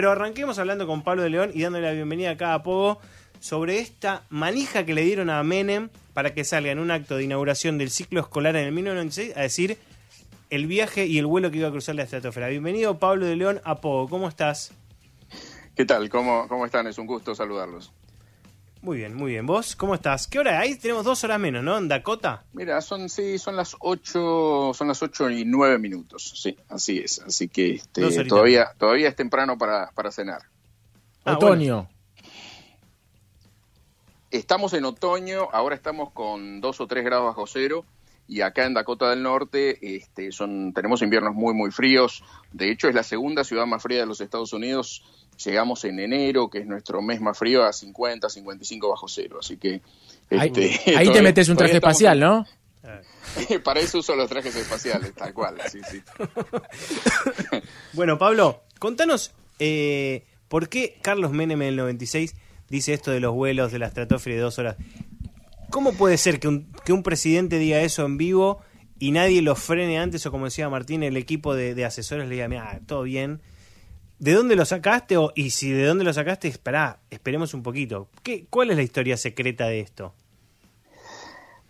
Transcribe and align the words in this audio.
Pero 0.00 0.12
arranquemos 0.12 0.60
hablando 0.60 0.86
con 0.86 1.02
Pablo 1.02 1.24
de 1.24 1.30
León 1.30 1.50
y 1.52 1.62
dándole 1.62 1.88
la 1.88 1.92
bienvenida 1.92 2.30
acá 2.30 2.54
a 2.54 2.62
Pogo 2.62 3.00
sobre 3.40 3.80
esta 3.80 4.22
manija 4.28 4.86
que 4.86 4.94
le 4.94 5.02
dieron 5.02 5.28
a 5.28 5.42
Menem 5.42 5.88
para 6.14 6.32
que 6.32 6.44
salga 6.44 6.70
en 6.70 6.78
un 6.78 6.92
acto 6.92 7.16
de 7.16 7.24
inauguración 7.24 7.78
del 7.78 7.90
ciclo 7.90 8.20
escolar 8.20 8.54
en 8.54 8.66
el 8.66 8.70
1996 8.70 9.36
a 9.36 9.40
decir 9.40 9.76
el 10.50 10.68
viaje 10.68 11.06
y 11.06 11.18
el 11.18 11.26
vuelo 11.26 11.50
que 11.50 11.58
iba 11.58 11.66
a 11.66 11.72
cruzar 11.72 11.96
la 11.96 12.04
estratosfera. 12.04 12.46
Bienvenido 12.46 13.00
Pablo 13.00 13.26
de 13.26 13.34
León 13.34 13.60
a 13.64 13.80
Pogo, 13.80 14.08
¿cómo 14.08 14.28
estás? 14.28 14.72
¿Qué 15.74 15.84
tal? 15.84 16.08
¿Cómo, 16.08 16.46
¿Cómo 16.46 16.64
están? 16.64 16.86
Es 16.86 16.98
un 16.98 17.08
gusto 17.08 17.34
saludarlos. 17.34 17.92
Muy 18.88 18.96
bien, 18.96 19.14
muy 19.14 19.32
bien. 19.32 19.44
¿Vos 19.44 19.76
cómo 19.76 19.94
estás? 19.94 20.26
¿Qué 20.26 20.38
hora? 20.38 20.60
Ahí 20.60 20.74
tenemos 20.74 21.04
dos 21.04 21.22
horas 21.22 21.38
menos, 21.38 21.62
¿no? 21.62 21.76
En 21.76 21.88
Dakota. 21.88 22.44
Mira, 22.54 22.80
son 22.80 23.10
sí, 23.10 23.36
son 23.36 23.54
las 23.54 23.76
ocho, 23.80 24.72
son 24.72 24.88
las 24.88 25.02
ocho 25.02 25.28
y 25.28 25.44
nueve 25.44 25.78
minutos. 25.78 26.32
Sí, 26.42 26.56
así 26.70 26.96
es. 26.96 27.18
Así 27.18 27.48
que 27.50 27.74
este, 27.74 28.24
todavía, 28.24 28.70
todavía 28.78 29.10
es 29.10 29.14
temprano 29.14 29.58
para, 29.58 29.90
para 29.90 30.10
cenar. 30.10 30.40
Ah, 31.26 31.34
otoño. 31.34 31.86
Estamos 34.30 34.72
en 34.72 34.86
otoño, 34.86 35.50
ahora 35.52 35.74
estamos 35.74 36.10
con 36.12 36.62
dos 36.62 36.80
o 36.80 36.86
tres 36.86 37.04
grados 37.04 37.26
bajo 37.26 37.46
cero 37.46 37.84
y 38.26 38.40
acá 38.40 38.64
en 38.64 38.72
Dakota 38.72 39.10
del 39.10 39.22
Norte 39.22 39.96
este, 39.96 40.32
son, 40.32 40.72
tenemos 40.72 41.02
inviernos 41.02 41.34
muy, 41.34 41.52
muy 41.52 41.70
fríos. 41.72 42.24
De 42.52 42.70
hecho, 42.70 42.88
es 42.88 42.94
la 42.94 43.02
segunda 43.02 43.44
ciudad 43.44 43.66
más 43.66 43.82
fría 43.82 44.00
de 44.00 44.06
los 44.06 44.22
Estados 44.22 44.54
Unidos 44.54 45.04
llegamos 45.44 45.84
en 45.84 45.98
enero, 46.00 46.48
que 46.50 46.58
es 46.58 46.66
nuestro 46.66 47.00
mes 47.02 47.20
más 47.20 47.38
frío, 47.38 47.64
a 47.64 47.72
50, 47.72 48.28
55 48.28 48.88
bajo 48.88 49.08
cero. 49.08 49.38
Así 49.40 49.56
que. 49.56 49.80
Este, 50.30 50.96
ahí, 50.96 51.08
te 51.12 51.22
metes 51.22 51.48
un 51.48 51.56
traje 51.56 51.76
espacial, 51.76 52.20
¿no? 52.20 52.46
Para 53.64 53.80
eso 53.80 53.98
uso 53.98 54.14
los 54.16 54.28
trajes 54.28 54.54
espaciales, 54.56 55.14
tal 55.14 55.32
cual, 55.34 55.56
sí, 55.70 55.80
sí. 55.90 56.02
bueno, 57.92 58.18
Pablo, 58.18 58.62
contanos 58.78 59.32
eh, 59.58 60.24
por 60.48 60.68
qué 60.68 60.98
Carlos 61.02 61.32
Menem 61.32 61.62
en 61.62 61.68
el 61.68 61.76
96 61.76 62.34
dice 62.68 62.94
esto 62.94 63.10
de 63.10 63.20
los 63.20 63.34
vuelos 63.34 63.72
de 63.72 63.78
la 63.78 63.86
estratosfera 63.86 64.36
de 64.36 64.42
dos 64.42 64.58
horas. 64.58 64.76
¿Cómo 65.70 65.92
puede 65.92 66.16
ser 66.16 66.40
que 66.40 66.48
un, 66.48 66.72
que 66.84 66.92
un 66.92 67.02
presidente 67.02 67.58
diga 67.58 67.80
eso 67.80 68.04
en 68.06 68.16
vivo 68.16 68.60
y 68.98 69.12
nadie 69.12 69.42
lo 69.42 69.54
frene 69.54 69.98
antes 69.98 70.24
o 70.26 70.30
como 70.30 70.46
decía 70.46 70.68
Martín, 70.68 71.02
el 71.02 71.16
equipo 71.16 71.54
de, 71.54 71.74
de 71.74 71.84
asesores 71.84 72.28
le 72.28 72.36
diga, 72.36 72.48
mira, 72.48 72.80
todo 72.86 73.02
bien, 73.02 73.42
¿De 74.18 74.32
dónde 74.32 74.56
lo 74.56 74.64
sacaste? 74.64 75.16
O, 75.16 75.32
y 75.34 75.50
si 75.50 75.70
de 75.70 75.86
dónde 75.86 76.04
lo 76.04 76.12
sacaste, 76.12 76.48
esperá, 76.48 76.98
esperemos 77.10 77.54
un 77.54 77.62
poquito. 77.62 78.08
¿Qué, 78.22 78.46
¿Cuál 78.50 78.70
es 78.70 78.76
la 78.76 78.82
historia 78.82 79.16
secreta 79.16 79.66
de 79.66 79.80
esto? 79.80 80.12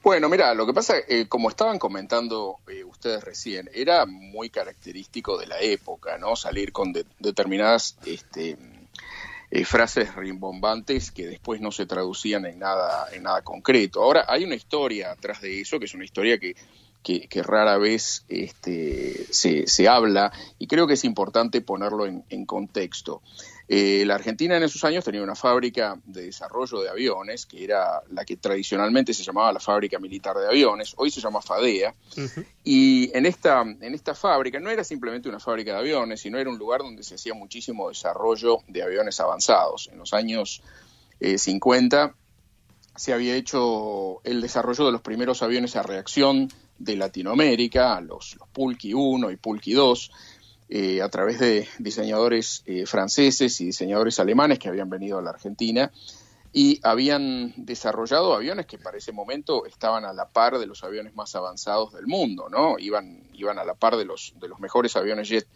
Bueno, 0.03 0.29
mira, 0.31 0.55
lo 0.55 0.65
que 0.65 0.73
pasa, 0.73 0.95
eh, 1.07 1.27
como 1.29 1.51
estaban 1.51 1.79
comentando 1.79 2.57
eh, 2.69 2.85
ustedes 2.85 3.23
recién, 3.23 3.69
era 3.75 4.07
muy 4.07 4.49
característico 4.49 5.37
de 5.37 5.47
la 5.47 5.61
época, 5.61 6.17
¿no? 6.17 6.37
Salir 6.37 6.73
con 6.73 6.95
determinadas 7.19 7.99
este, 8.07 8.57
eh, 9.51 9.65
frases 9.65 10.15
rimbombantes 10.15 11.11
que 11.11 11.27
después 11.27 11.61
no 11.61 11.73
se 11.73 11.85
traducían 11.85 12.47
en 12.47 12.59
nada, 12.59 13.09
en 13.13 13.25
nada 13.25 13.43
concreto. 13.43 14.03
Ahora, 14.03 14.25
hay 14.29 14.45
una 14.45 14.55
historia 14.55 15.11
atrás 15.11 15.43
de 15.43 15.61
eso, 15.61 15.79
que 15.79 15.85
es 15.85 15.95
una 15.95 16.05
historia 16.05 16.39
que 16.39 16.55
que, 17.17 17.43
rara 17.43 17.79
vez 17.79 18.25
este, 18.29 19.27
se, 19.31 19.89
habla 19.89 20.31
y 20.59 20.67
creo 20.67 20.87
que 20.87 20.95
es 20.95 21.05
importante 21.05 21.63
ponerlo 21.63 22.07
en, 22.07 22.47
contexto. 22.47 23.23
Eh, 23.67 24.05
la 24.07 24.15
Argentina 24.15 24.57
en 24.57 24.63
esos 24.63 24.85
años 24.85 25.05
tenía 25.05 25.23
una 25.23 25.35
fábrica 25.35 25.99
de 26.05 26.25
desarrollo 26.25 26.81
de 26.81 26.91
aviones, 26.91 27.47
que 27.47 27.65
era 27.65 28.03
la 28.11 28.25
que 28.25 28.37
tradicionalmente 28.37 29.15
se 29.15 29.23
llamaba 29.23 29.53
la 29.53 29.61
Fábrica 29.61 29.99
Militar 29.99 30.37
de 30.37 30.49
Aviones, 30.49 30.95
hoy 30.97 31.11
se 31.11 31.21
llama 31.21 31.41
FADEA, 31.41 31.95
y 32.65 33.11
en 33.17 33.27
esta, 33.27 33.63
en 33.63 33.95
esta 33.95 34.15
fábrica 34.15 34.61
no 34.61 34.71
era 34.71 34.85
simplemente 34.85 35.29
una 35.29 35.41
fábrica 35.41 35.73
de 35.73 35.79
aviones, 35.79 36.21
sino 36.21 36.39
era 36.39 36.51
un 36.51 36.59
lugar 36.59 36.81
donde 36.81 37.03
se 37.03 37.15
hacía 37.15 37.35
muchísimo 37.35 37.89
desarrollo 37.89 38.59
de 38.69 38.83
aviones 38.83 39.21
avanzados. 39.21 39.89
En 39.93 39.99
los 39.99 40.13
años 40.13 40.63
50 41.21 42.05
eh, 42.05 42.11
se 42.97 43.13
había 43.13 43.37
hecho 43.37 44.21
el 44.25 44.41
desarrollo 44.41 44.87
de 44.87 44.93
los 44.93 45.03
primeros 45.03 45.43
aviones 45.43 45.77
a 45.77 45.83
reacción 45.83 46.49
de 46.79 46.97
Latinoamérica, 46.97 48.01
los, 48.01 48.37
los 48.39 48.49
Pulqui 48.49 48.95
1 48.95 49.31
y 49.31 49.37
Pulqui 49.37 49.73
2, 49.73 50.11
eh, 50.71 51.03
a 51.03 51.09
través 51.09 51.39
de 51.39 51.67
diseñadores 51.79 52.63
eh, 52.67 52.85
franceses 52.87 53.61
y 53.61 53.67
diseñadores 53.67 54.21
alemanes 54.21 54.59
que 54.59 54.69
habían 54.69 54.91
venido 54.91 55.19
a 55.19 55.23
la 55.23 55.31
Argentina 55.31 55.91
y 56.53 56.81
habían 56.83 57.55
desarrollado 57.57 58.35
aviones 58.35 58.67
que 58.67 58.79
para 58.79 58.99
ese 58.99 59.13
momento 59.13 59.67
estaban 59.67 60.05
a 60.05 60.13
la 60.13 60.29
par 60.29 60.59
de 60.59 60.67
los 60.67 60.83
aviones 60.83 61.15
más 61.15 61.35
avanzados 61.35 61.93
del 61.93 62.07
mundo, 62.07 62.49
¿no? 62.51 62.79
Iban, 62.79 63.23
iban 63.35 63.59
a 63.59 63.65
la 63.65 63.75
par 63.75 63.97
de 63.97 64.05
los, 64.05 64.35
de 64.41 64.49
los 64.49 64.59
mejores 64.61 64.97
aviones 64.97 65.29
jet 65.29 65.47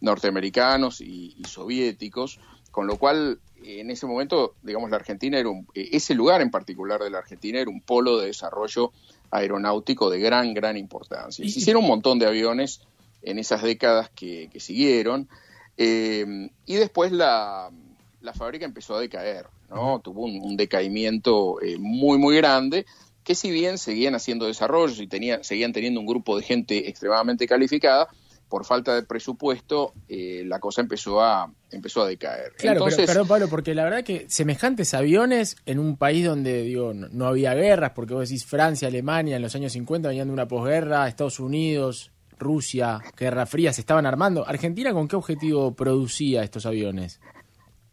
norteamericanos 0.00 1.00
y, 1.00 1.34
soviéticos, 1.48 2.38
con 2.70 2.86
lo 2.86 2.96
cual 2.96 3.40
en 3.64 3.90
ese 3.90 4.06
momento, 4.06 4.54
digamos, 4.62 4.90
la 4.90 4.96
Argentina 4.96 5.38
era 5.38 5.48
un, 5.48 5.66
ese 5.74 6.14
lugar 6.14 6.40
en 6.40 6.50
particular 6.50 7.00
de 7.00 7.10
la 7.10 7.18
Argentina 7.18 7.60
era 7.60 7.70
un 7.70 7.80
polo 7.80 8.18
de 8.18 8.26
desarrollo 8.26 8.92
aeronáutico 9.30 10.10
de 10.10 10.20
gran, 10.20 10.54
gran 10.54 10.76
importancia. 10.76 11.44
Se 11.44 11.58
hicieron 11.58 11.82
un 11.82 11.88
montón 11.88 12.18
de 12.18 12.26
aviones 12.26 12.80
en 13.22 13.38
esas 13.38 13.62
décadas 13.62 14.10
que, 14.10 14.50
siguieron 14.58 15.28
eh, 15.76 16.50
y 16.66 16.74
después 16.74 17.12
la, 17.12 17.70
fábrica 18.34 18.64
empezó 18.64 18.96
a 18.96 19.00
decaer, 19.00 19.46
¿no? 19.70 20.00
Tuvo 20.00 20.24
un, 20.24 20.56
decaimiento 20.56 21.60
eh, 21.62 21.78
muy, 21.78 22.18
muy 22.18 22.36
grande 22.36 22.84
que 23.24 23.34
si 23.34 23.50
bien 23.50 23.78
seguían 23.78 24.14
haciendo 24.14 24.46
desarrollos 24.46 25.00
y 25.00 25.06
tenía, 25.06 25.42
seguían 25.44 25.72
teniendo 25.72 26.00
un 26.00 26.06
grupo 26.06 26.36
de 26.36 26.42
gente 26.42 26.88
extremadamente 26.88 27.46
calificada, 27.46 28.08
por 28.52 28.66
falta 28.66 28.94
de 28.94 29.02
presupuesto, 29.02 29.94
eh, 30.10 30.42
la 30.44 30.60
cosa 30.60 30.82
empezó 30.82 31.22
a, 31.22 31.50
empezó 31.70 32.02
a 32.02 32.06
decaer. 32.06 32.52
Claro, 32.58 32.84
pero, 32.84 33.06
perdón 33.06 33.26
Pablo, 33.26 33.48
porque 33.48 33.74
la 33.74 33.84
verdad 33.84 34.04
que 34.04 34.26
semejantes 34.28 34.92
aviones 34.92 35.56
en 35.64 35.78
un 35.78 35.96
país 35.96 36.26
donde 36.26 36.60
digo 36.60 36.92
no, 36.92 37.28
había 37.28 37.54
guerras, 37.54 37.92
porque 37.94 38.12
vos 38.12 38.28
decís 38.28 38.44
Francia, 38.44 38.88
Alemania 38.88 39.36
en 39.36 39.42
los 39.42 39.54
años 39.54 39.72
50 39.72 40.06
venían 40.06 40.26
de 40.26 40.34
una 40.34 40.48
posguerra, 40.48 41.08
Estados 41.08 41.40
Unidos, 41.40 42.12
Rusia, 42.38 43.00
Guerra 43.16 43.46
Fría, 43.46 43.72
se 43.72 43.80
estaban 43.80 44.04
armando. 44.04 44.46
¿Argentina 44.46 44.92
con 44.92 45.08
qué 45.08 45.16
objetivo 45.16 45.74
producía 45.74 46.42
estos 46.42 46.66
aviones? 46.66 47.20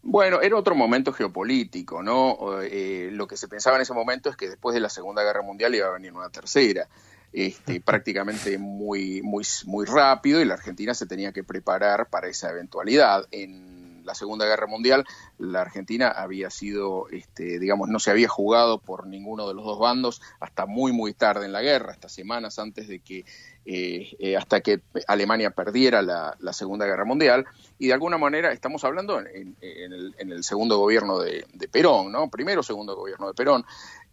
Bueno, 0.02 0.42
era 0.42 0.56
otro 0.56 0.74
momento 0.74 1.14
geopolítico, 1.14 2.02
¿no? 2.02 2.60
Eh, 2.60 3.08
lo 3.12 3.26
que 3.26 3.38
se 3.38 3.48
pensaba 3.48 3.76
en 3.76 3.82
ese 3.82 3.94
momento 3.94 4.28
es 4.28 4.36
que 4.36 4.50
después 4.50 4.74
de 4.74 4.80
la 4.80 4.90
Segunda 4.90 5.22
Guerra 5.22 5.40
Mundial 5.40 5.74
iba 5.74 5.86
a 5.86 5.92
venir 5.92 6.12
una 6.12 6.28
tercera 6.28 6.86
este, 7.32 7.80
prácticamente 7.80 8.58
muy, 8.58 9.22
muy, 9.22 9.44
muy 9.66 9.86
rápido 9.86 10.40
y 10.40 10.44
la 10.44 10.54
Argentina 10.54 10.94
se 10.94 11.06
tenía 11.06 11.32
que 11.32 11.44
preparar 11.44 12.08
para 12.08 12.28
esa 12.28 12.50
eventualidad. 12.50 13.26
En 13.30 14.04
la 14.04 14.14
Segunda 14.14 14.46
Guerra 14.46 14.66
Mundial 14.66 15.04
la 15.38 15.62
Argentina 15.62 16.08
había 16.08 16.50
sido, 16.50 17.08
este, 17.10 17.58
digamos, 17.58 17.88
no 17.88 17.98
se 17.98 18.10
había 18.10 18.28
jugado 18.28 18.78
por 18.78 19.06
ninguno 19.06 19.48
de 19.48 19.54
los 19.54 19.64
dos 19.64 19.78
bandos 19.78 20.20
hasta 20.40 20.66
muy, 20.66 20.92
muy 20.92 21.14
tarde 21.14 21.46
en 21.46 21.52
la 21.52 21.62
guerra, 21.62 21.92
hasta 21.92 22.08
semanas 22.08 22.58
antes 22.58 22.88
de 22.88 22.98
que, 22.98 23.24
eh, 23.64 24.16
eh, 24.18 24.36
hasta 24.36 24.60
que 24.60 24.80
Alemania 25.06 25.50
perdiera 25.50 26.02
la, 26.02 26.52
Segunda 26.52 26.84
Guerra 26.84 27.04
Mundial. 27.04 27.46
Y 27.78 27.86
de 27.86 27.94
alguna 27.94 28.18
manera 28.18 28.52
estamos 28.52 28.84
hablando 28.84 29.18
en, 29.20 29.56
el, 29.60 30.44
segundo 30.44 30.78
gobierno 30.78 31.20
de, 31.20 31.46
de, 31.54 31.68
Perón, 31.68 32.12
¿no? 32.12 32.28
Primero 32.28 32.62
segundo 32.62 32.96
gobierno 32.96 33.28
de 33.28 33.34
Perón, 33.34 33.64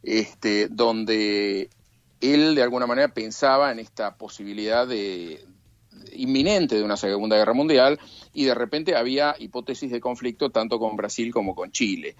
este, 0.03 0.67
donde 0.69 1.69
él 2.21 2.55
de 2.55 2.63
alguna 2.63 2.87
manera 2.87 3.09
pensaba 3.09 3.71
en 3.71 3.79
esta 3.79 4.15
posibilidad 4.15 4.87
de, 4.87 5.45
inminente 6.13 6.75
de 6.75 6.83
una 6.83 6.97
Segunda 6.97 7.37
Guerra 7.37 7.53
Mundial 7.53 7.99
y 8.33 8.45
de 8.45 8.55
repente 8.55 8.95
había 8.95 9.35
hipótesis 9.39 9.91
de 9.91 9.99
conflicto 9.99 10.49
tanto 10.49 10.79
con 10.79 10.95
Brasil 10.95 11.31
como 11.31 11.55
con 11.55 11.71
Chile. 11.71 12.15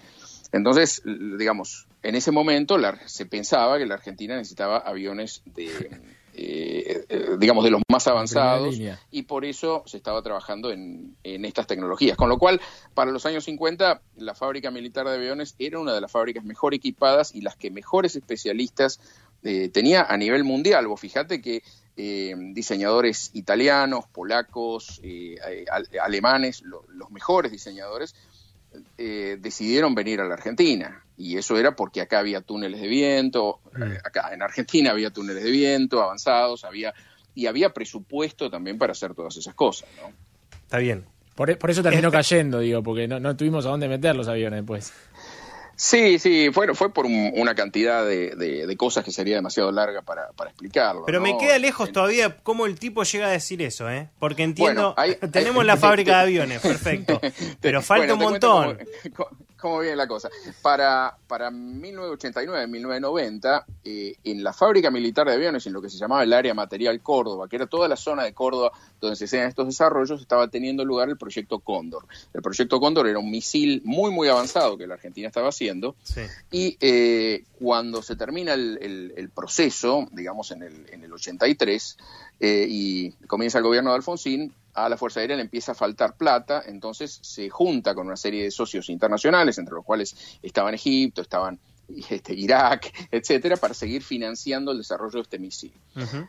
Entonces, 0.52 1.02
digamos, 1.04 1.86
en 2.02 2.14
ese 2.14 2.30
momento 2.30 2.78
se 3.06 3.26
pensaba 3.26 3.78
que 3.78 3.86
la 3.86 3.94
Argentina 3.94 4.34
necesitaba 4.34 4.78
aviones 4.78 5.42
de, 5.44 5.68
eh, 6.32 7.04
digamos, 7.38 7.64
de 7.64 7.70
los 7.70 7.82
más 7.90 8.06
avanzados 8.06 8.78
y 9.10 9.22
por 9.24 9.44
eso 9.44 9.82
se 9.84 9.98
estaba 9.98 10.22
trabajando 10.22 10.70
en, 10.70 11.16
en, 11.22 11.44
estas 11.44 11.66
tecnologías. 11.66 12.16
Con 12.16 12.30
lo 12.30 12.38
cual, 12.38 12.62
para 12.94 13.10
los 13.10 13.26
años 13.26 13.44
50, 13.44 14.00
la 14.16 14.34
fábrica 14.34 14.70
militar 14.70 15.06
de 15.06 15.16
aviones 15.16 15.54
era 15.58 15.78
una 15.80 15.92
de 15.92 16.00
las 16.00 16.10
fábricas 16.10 16.44
mejor 16.44 16.72
equipadas 16.72 17.34
y 17.34 17.42
las 17.42 17.56
que 17.56 17.70
mejores 17.70 18.16
especialistas 18.16 19.00
eh, 19.42 19.68
tenía 19.68 20.02
a 20.02 20.16
nivel 20.16 20.44
mundial. 20.44 20.86
Vos 20.86 21.00
fíjate 21.00 21.40
que 21.40 21.62
eh, 21.96 22.34
diseñadores 22.52 23.30
italianos, 23.34 24.06
polacos, 24.06 25.00
eh, 25.02 25.36
alemanes, 26.02 26.62
los 26.62 27.10
mejores 27.10 27.52
diseñadores, 27.52 28.14
decidieron 28.96 29.94
venir 29.94 30.20
a 30.20 30.24
la 30.24 30.34
Argentina. 30.34 31.02
Y 31.16 31.36
eso 31.36 31.58
era 31.58 31.74
porque 31.74 32.00
acá 32.00 32.20
había 32.20 32.42
túneles 32.42 32.80
de 32.80 32.86
viento, 32.86 33.60
acá 34.04 34.32
en 34.32 34.42
Argentina 34.42 34.90
había 34.90 35.10
túneles 35.10 35.42
de 35.42 35.50
viento 35.50 36.02
avanzados, 36.02 36.64
había 36.64 36.94
y 37.34 37.46
había 37.46 37.72
presupuesto 37.72 38.50
también 38.50 38.78
para 38.78 38.92
hacer 38.92 39.14
todas 39.14 39.36
esas 39.36 39.54
cosas. 39.54 39.88
¿no? 40.02 40.12
Está 40.64 40.78
bien. 40.78 41.04
Por, 41.36 41.50
eso 41.70 41.84
terminó 41.84 42.10
cayendo, 42.10 42.58
digo, 42.58 42.82
porque 42.82 43.06
no, 43.06 43.20
no 43.20 43.36
tuvimos 43.36 43.64
a 43.64 43.68
dónde 43.68 43.86
meter 43.86 44.16
los 44.16 44.26
aviones, 44.26 44.64
pues. 44.66 44.92
Sí, 45.80 46.18
sí, 46.18 46.50
fue, 46.52 46.74
fue 46.74 46.92
por 46.92 47.06
una 47.06 47.54
cantidad 47.54 48.04
de, 48.04 48.74
cosas 48.76 49.04
que 49.04 49.12
sería 49.12 49.36
demasiado 49.36 49.70
larga 49.70 50.02
para, 50.02 50.32
para 50.32 50.50
explicarlo. 50.50 51.04
Pero 51.06 51.20
me 51.20 51.38
queda 51.38 51.56
lejos 51.58 51.92
todavía 51.92 52.36
cómo 52.42 52.66
el 52.66 52.80
tipo 52.80 53.04
llega 53.04 53.28
a 53.28 53.30
decir 53.30 53.62
eso, 53.62 53.88
¿eh? 53.88 54.08
Porque 54.18 54.42
entiendo, 54.42 54.96
tenemos 55.30 55.64
la 55.64 55.76
fábrica 55.78 56.16
de 56.16 56.22
aviones, 56.22 56.60
perfecto, 56.60 57.20
pero 57.60 57.80
falta 57.80 58.14
un 58.14 58.18
montón 58.18 58.78
cómo 59.14 59.30
viene 59.62 59.96
la 59.96 60.06
cosa. 60.06 60.28
Para, 60.62 61.16
para 61.26 61.50
1989, 61.50 62.66
1990, 62.66 63.66
eh, 63.84 64.14
en 64.24 64.42
la 64.42 64.52
fábrica 64.52 64.90
militar 64.90 65.26
de 65.26 65.34
aviones, 65.34 65.66
en 65.66 65.72
lo 65.72 65.82
que 65.82 65.90
se 65.90 65.98
llamaba 65.98 66.22
el 66.22 66.32
área 66.32 66.54
material 66.54 67.00
Córdoba, 67.00 67.48
que 67.48 67.56
era 67.56 67.66
toda 67.66 67.88
la 67.88 67.96
zona 67.96 68.24
de 68.24 68.32
Córdoba 68.32 68.72
donde 69.00 69.16
se 69.16 69.24
hacían 69.24 69.48
estos 69.48 69.66
desarrollos, 69.66 70.20
estaba 70.20 70.48
teniendo 70.48 70.84
lugar 70.84 71.08
el 71.08 71.16
proyecto 71.16 71.58
Cóndor. 71.60 72.06
El 72.32 72.42
proyecto 72.42 72.80
Cóndor 72.80 73.06
era 73.08 73.18
un 73.18 73.30
misil 73.30 73.82
muy, 73.84 74.10
muy 74.10 74.28
avanzado 74.28 74.76
que 74.76 74.86
la 74.86 74.94
Argentina 74.94 75.28
estaba 75.28 75.48
haciendo. 75.48 75.96
Y 76.50 76.76
eh, 76.80 77.44
cuando 77.58 78.02
se 78.02 78.16
termina 78.16 78.54
el, 78.54 79.12
el, 79.16 79.30
proceso, 79.30 80.08
digamos 80.12 80.50
en 80.50 80.62
el, 80.62 80.86
en 80.90 81.04
el 81.04 81.12
83, 81.12 81.96
eh, 82.40 82.66
y 82.68 83.10
comienza 83.26 83.58
el 83.58 83.64
gobierno 83.64 83.90
de 83.90 83.96
Alfonsín, 83.96 84.52
a 84.84 84.88
la 84.88 84.96
Fuerza 84.96 85.20
Aérea 85.20 85.36
le 85.36 85.42
empieza 85.42 85.72
a 85.72 85.74
faltar 85.74 86.16
plata, 86.16 86.62
entonces 86.66 87.18
se 87.22 87.48
junta 87.48 87.94
con 87.94 88.06
una 88.06 88.16
serie 88.16 88.44
de 88.44 88.50
socios 88.50 88.88
internacionales, 88.88 89.58
entre 89.58 89.74
los 89.74 89.84
cuales 89.84 90.38
estaban 90.42 90.74
Egipto, 90.74 91.22
estaban 91.22 91.58
este, 92.10 92.34
Irak, 92.34 92.92
etcétera, 93.10 93.56
para 93.56 93.74
seguir 93.74 94.02
financiando 94.02 94.72
el 94.72 94.78
desarrollo 94.78 95.14
de 95.14 95.22
este 95.22 95.38
misil. 95.38 95.72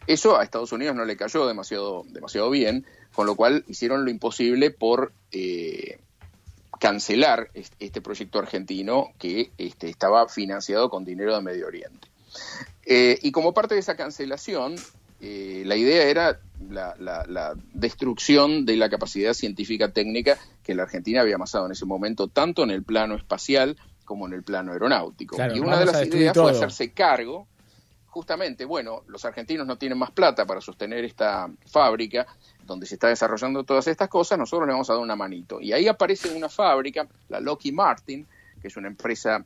Eso 0.08 0.38
a 0.38 0.44
Estados 0.44 0.72
Unidos 0.72 0.96
no 0.96 1.06
le 1.06 1.18
cayó 1.18 1.46
demasiado, 1.48 2.04
demasiado 2.08 2.50
bien, 2.50 2.86
con 3.14 3.26
lo 3.26 3.36
cual 3.36 3.64
hicieron 3.68 4.06
lo 4.06 4.12
imposible 4.12 4.72
por 4.72 5.12
eh, 5.32 6.00
cancelar 6.80 7.52
este 7.54 8.02
proyecto 8.02 8.40
argentino 8.40 9.12
que 9.20 9.52
este, 9.58 9.90
estaba 9.90 10.28
financiado 10.30 10.90
con 10.90 11.06
dinero 11.06 11.36
de 11.36 11.42
Medio 11.42 11.68
Oriente. 11.68 12.08
Eh, 12.86 13.20
y 13.22 13.32
como 13.32 13.54
parte 13.54 13.76
de 13.76 13.82
esa 13.82 13.96
cancelación, 13.96 14.76
eh, 15.22 15.64
la 15.66 15.76
idea 15.76 16.04
era 16.04 16.40
la, 16.70 17.56
destrucción 17.74 18.66
de 18.66 18.78
la 18.78 18.90
capacidad 18.90 19.34
científica 19.34 19.92
técnica 19.92 20.38
que 20.64 20.76
la 20.76 20.84
Argentina 20.84 21.22
había 21.22 21.36
amasado 21.36 21.66
en 21.66 21.72
ese 21.72 21.86
momento, 21.86 22.28
tanto 22.28 22.64
en 22.64 22.72
el 22.72 22.84
plano 22.84 23.16
espacial 23.16 23.78
como 24.06 24.28
en 24.28 24.34
el 24.34 24.44
plano 24.44 24.72
aeronáutico. 24.72 25.38
y 25.54 25.60
una 25.60 25.80
de 25.80 25.86
las 25.86 26.06
ideas 26.06 26.36
fue 26.36 26.52
hacerse 26.52 26.92
cargo, 26.92 27.48
justamente, 28.08 28.66
bueno, 28.66 29.04
los 29.08 29.24
argentinos 29.26 29.68
no 29.68 29.78
tienen 29.78 29.98
más 29.98 30.12
plata 30.12 30.46
para 30.46 30.62
sostener 30.62 31.06
esta 31.06 31.50
fábrica 31.68 32.26
donde 32.64 32.86
se 32.86 32.96
está 32.96 33.08
desarrollando 33.08 33.64
todas 33.64 33.88
estas 33.88 34.10
cosas, 34.10 34.38
nosotros 34.38 34.68
le 34.68 34.74
vamos 34.74 34.90
a 34.90 34.94
dar 34.94 35.02
una 35.02 35.16
manito. 35.16 35.60
Y 35.62 35.74
ahí 35.74 35.88
aparece 35.88 36.36
una 36.36 36.50
fábrica, 36.50 37.08
la 37.28 37.40
Lockheed 37.40 37.74
Martin, 37.74 38.26
que 38.62 38.68
es 38.68 38.78
una 38.78 38.88
empresa 38.88 39.44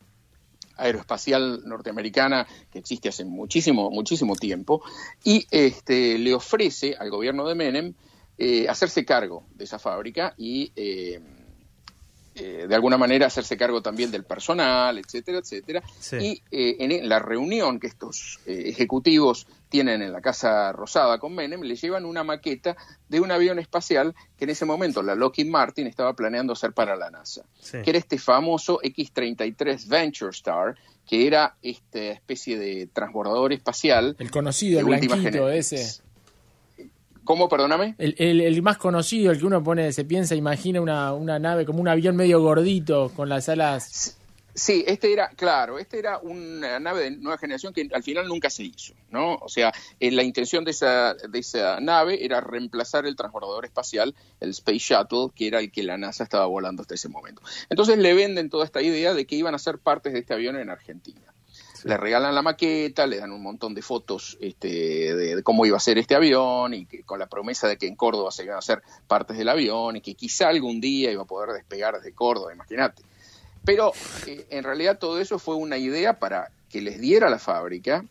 aeroespacial 0.77 1.61
norteamericana 1.65 2.47
que 2.71 2.79
existe 2.79 3.09
hace 3.09 3.25
muchísimo, 3.25 3.89
muchísimo 3.89 4.35
tiempo, 4.35 4.81
y 5.23 5.45
este, 5.51 6.17
le 6.17 6.33
ofrece 6.33 6.95
al 6.97 7.09
gobierno 7.09 7.47
de 7.47 7.55
Menem 7.55 7.93
eh, 8.37 8.67
hacerse 8.67 9.05
cargo 9.05 9.45
de 9.53 9.65
esa 9.65 9.77
fábrica 9.77 10.33
y 10.37 10.71
eh, 10.75 11.21
eh, 12.33 12.65
de 12.67 12.75
alguna 12.75 12.97
manera 12.97 13.27
hacerse 13.27 13.55
cargo 13.55 13.83
también 13.83 14.09
del 14.09 14.23
personal, 14.23 14.97
etcétera, 14.97 15.37
etcétera. 15.37 15.83
Y 16.19 16.41
en 16.49 17.07
la 17.07 17.19
reunión 17.19 17.79
que 17.79 17.87
estos 17.87 18.39
ejecutivos 18.47 19.45
tienen 19.73 20.03
en 20.03 20.13
la 20.13 20.21
Casa 20.21 20.71
Rosada 20.71 21.17
con 21.17 21.33
Menem, 21.33 21.61
le 21.61 21.75
llevan 21.75 22.05
una 22.05 22.23
maqueta 22.23 22.77
de 23.09 23.19
un 23.19 23.31
avión 23.31 23.57
espacial 23.57 24.13
que 24.37 24.43
en 24.43 24.51
ese 24.51 24.65
momento 24.65 25.01
la 25.01 25.15
Lockheed 25.15 25.47
Martin 25.47 25.87
estaba 25.87 26.13
planeando 26.13 26.53
hacer 26.53 26.73
para 26.73 26.95
la 26.95 27.09
NASA, 27.09 27.43
que 27.71 27.89
era 27.89 27.97
este 27.97 28.19
famoso 28.19 28.79
X-33 28.83 29.87
Venture 29.87 30.29
Star, 30.29 30.75
que 31.07 31.25
era 31.25 31.55
esta 31.63 31.99
especie 31.99 32.59
de 32.59 32.85
transbordador 32.93 33.51
espacial. 33.51 34.15
El 34.19 34.29
conocido, 34.29 34.79
el 34.79 34.85
blanquito 34.85 35.49
ese. 35.49 36.03
¿Cómo, 37.23 37.49
perdóname? 37.49 37.95
El, 37.97 38.41
el, 38.41 38.61
más 38.61 38.77
conocido, 38.77 39.31
el 39.31 39.39
que 39.39 39.45
uno 39.47 39.63
pone, 39.63 39.91
se 39.91 40.05
piensa, 40.05 40.35
imagina 40.35 40.81
una, 40.81 41.13
una 41.13 41.39
nave 41.39 41.65
como 41.65 41.81
un 41.81 41.87
avión 41.87 42.15
medio 42.15 42.41
gordito 42.41 43.11
con 43.15 43.27
las 43.27 43.49
alas. 43.49 44.19
Sí, 44.55 44.83
este 44.85 45.11
era, 45.11 45.29
claro, 45.29 45.79
este 45.79 45.97
era 45.97 46.19
una 46.19 46.79
nave 46.79 47.01
de 47.01 47.11
nueva 47.11 47.39
generación 47.39 47.73
que 47.73 47.89
al 47.91 48.03
final 48.03 48.27
nunca 48.27 48.51
se 48.51 48.63
hizo, 48.63 48.93
¿no? 49.09 49.35
O 49.35 49.49
sea, 49.49 49.73
eh, 49.99 50.11
la 50.11 50.21
intención 50.21 50.63
de 50.63 50.71
esa, 50.71 51.15
de 51.15 51.39
esa 51.39 51.79
nave 51.79 52.23
era 52.23 52.39
reemplazar 52.39 53.07
el 53.07 53.15
transbordador 53.15 53.65
espacial, 53.65 54.13
el 54.39 54.51
Space 54.51 54.77
Shuttle, 54.77 55.29
que 55.35 55.47
era 55.47 55.59
el 55.59 55.71
que 55.71 55.81
la 55.81 55.97
NASA 55.97 56.23
estaba 56.23 56.45
volando 56.45 56.83
hasta 56.83 56.93
ese 56.93 57.09
momento. 57.09 57.41
Entonces 57.69 57.97
le 57.97 58.13
venden 58.13 58.51
toda 58.51 58.65
esta 58.65 58.83
idea 58.83 59.15
de 59.15 59.25
que 59.25 59.35
iban 59.35 59.55
a 59.55 59.59
ser 59.59 59.79
partes 59.79 60.13
de 60.13 60.19
este 60.19 60.35
avión 60.35 60.55
en 60.55 60.69
Argentina. 60.69 61.33
Le 61.83 61.97
regalan 61.97 62.35
la 62.35 62.43
maqueta, 62.43 63.07
le 63.07 63.17
dan 63.17 63.31
un 63.31 63.41
montón 63.41 63.73
de 63.73 63.81
fotos 63.81 64.37
este, 64.39 65.15
de, 65.15 65.43
cómo 65.43 65.65
iba 65.65 65.77
a 65.77 65.81
ser 65.81 65.97
este 65.97 66.15
avión 66.15 66.75
y 66.75 66.85
que, 66.85 67.03
con 67.03 67.17
la 67.17 67.27
promesa 67.27 67.67
de 67.67 67.77
que 67.77 67.87
en 67.87 67.95
Córdoba 67.95 68.31
se 68.31 68.43
iban 68.43 68.55
a 68.55 68.59
hacer 68.59 68.83
partes 69.07 69.35
del 69.35 69.49
avión 69.49 69.97
y 69.97 70.01
que 70.01 70.13
quizá 70.13 70.47
algún 70.47 70.79
día 70.79 71.11
iba 71.11 71.23
a 71.23 71.25
poder 71.25 71.49
despegar 71.53 71.95
desde 71.95 72.13
Córdoba, 72.13 72.53
imagínate. 72.53 73.01
Pero 73.65 73.93
eh, 74.27 74.45
en 74.49 74.63
realidad 74.63 74.99
todo 74.99 75.19
eso 75.19 75.39
fue 75.39 75.55
una 75.55 75.77
idea 75.77 76.19
para 76.19 76.51
que 76.69 76.81
les 76.81 76.99
diera 76.99 77.29
la 77.29 77.39
fábrica 77.39 78.05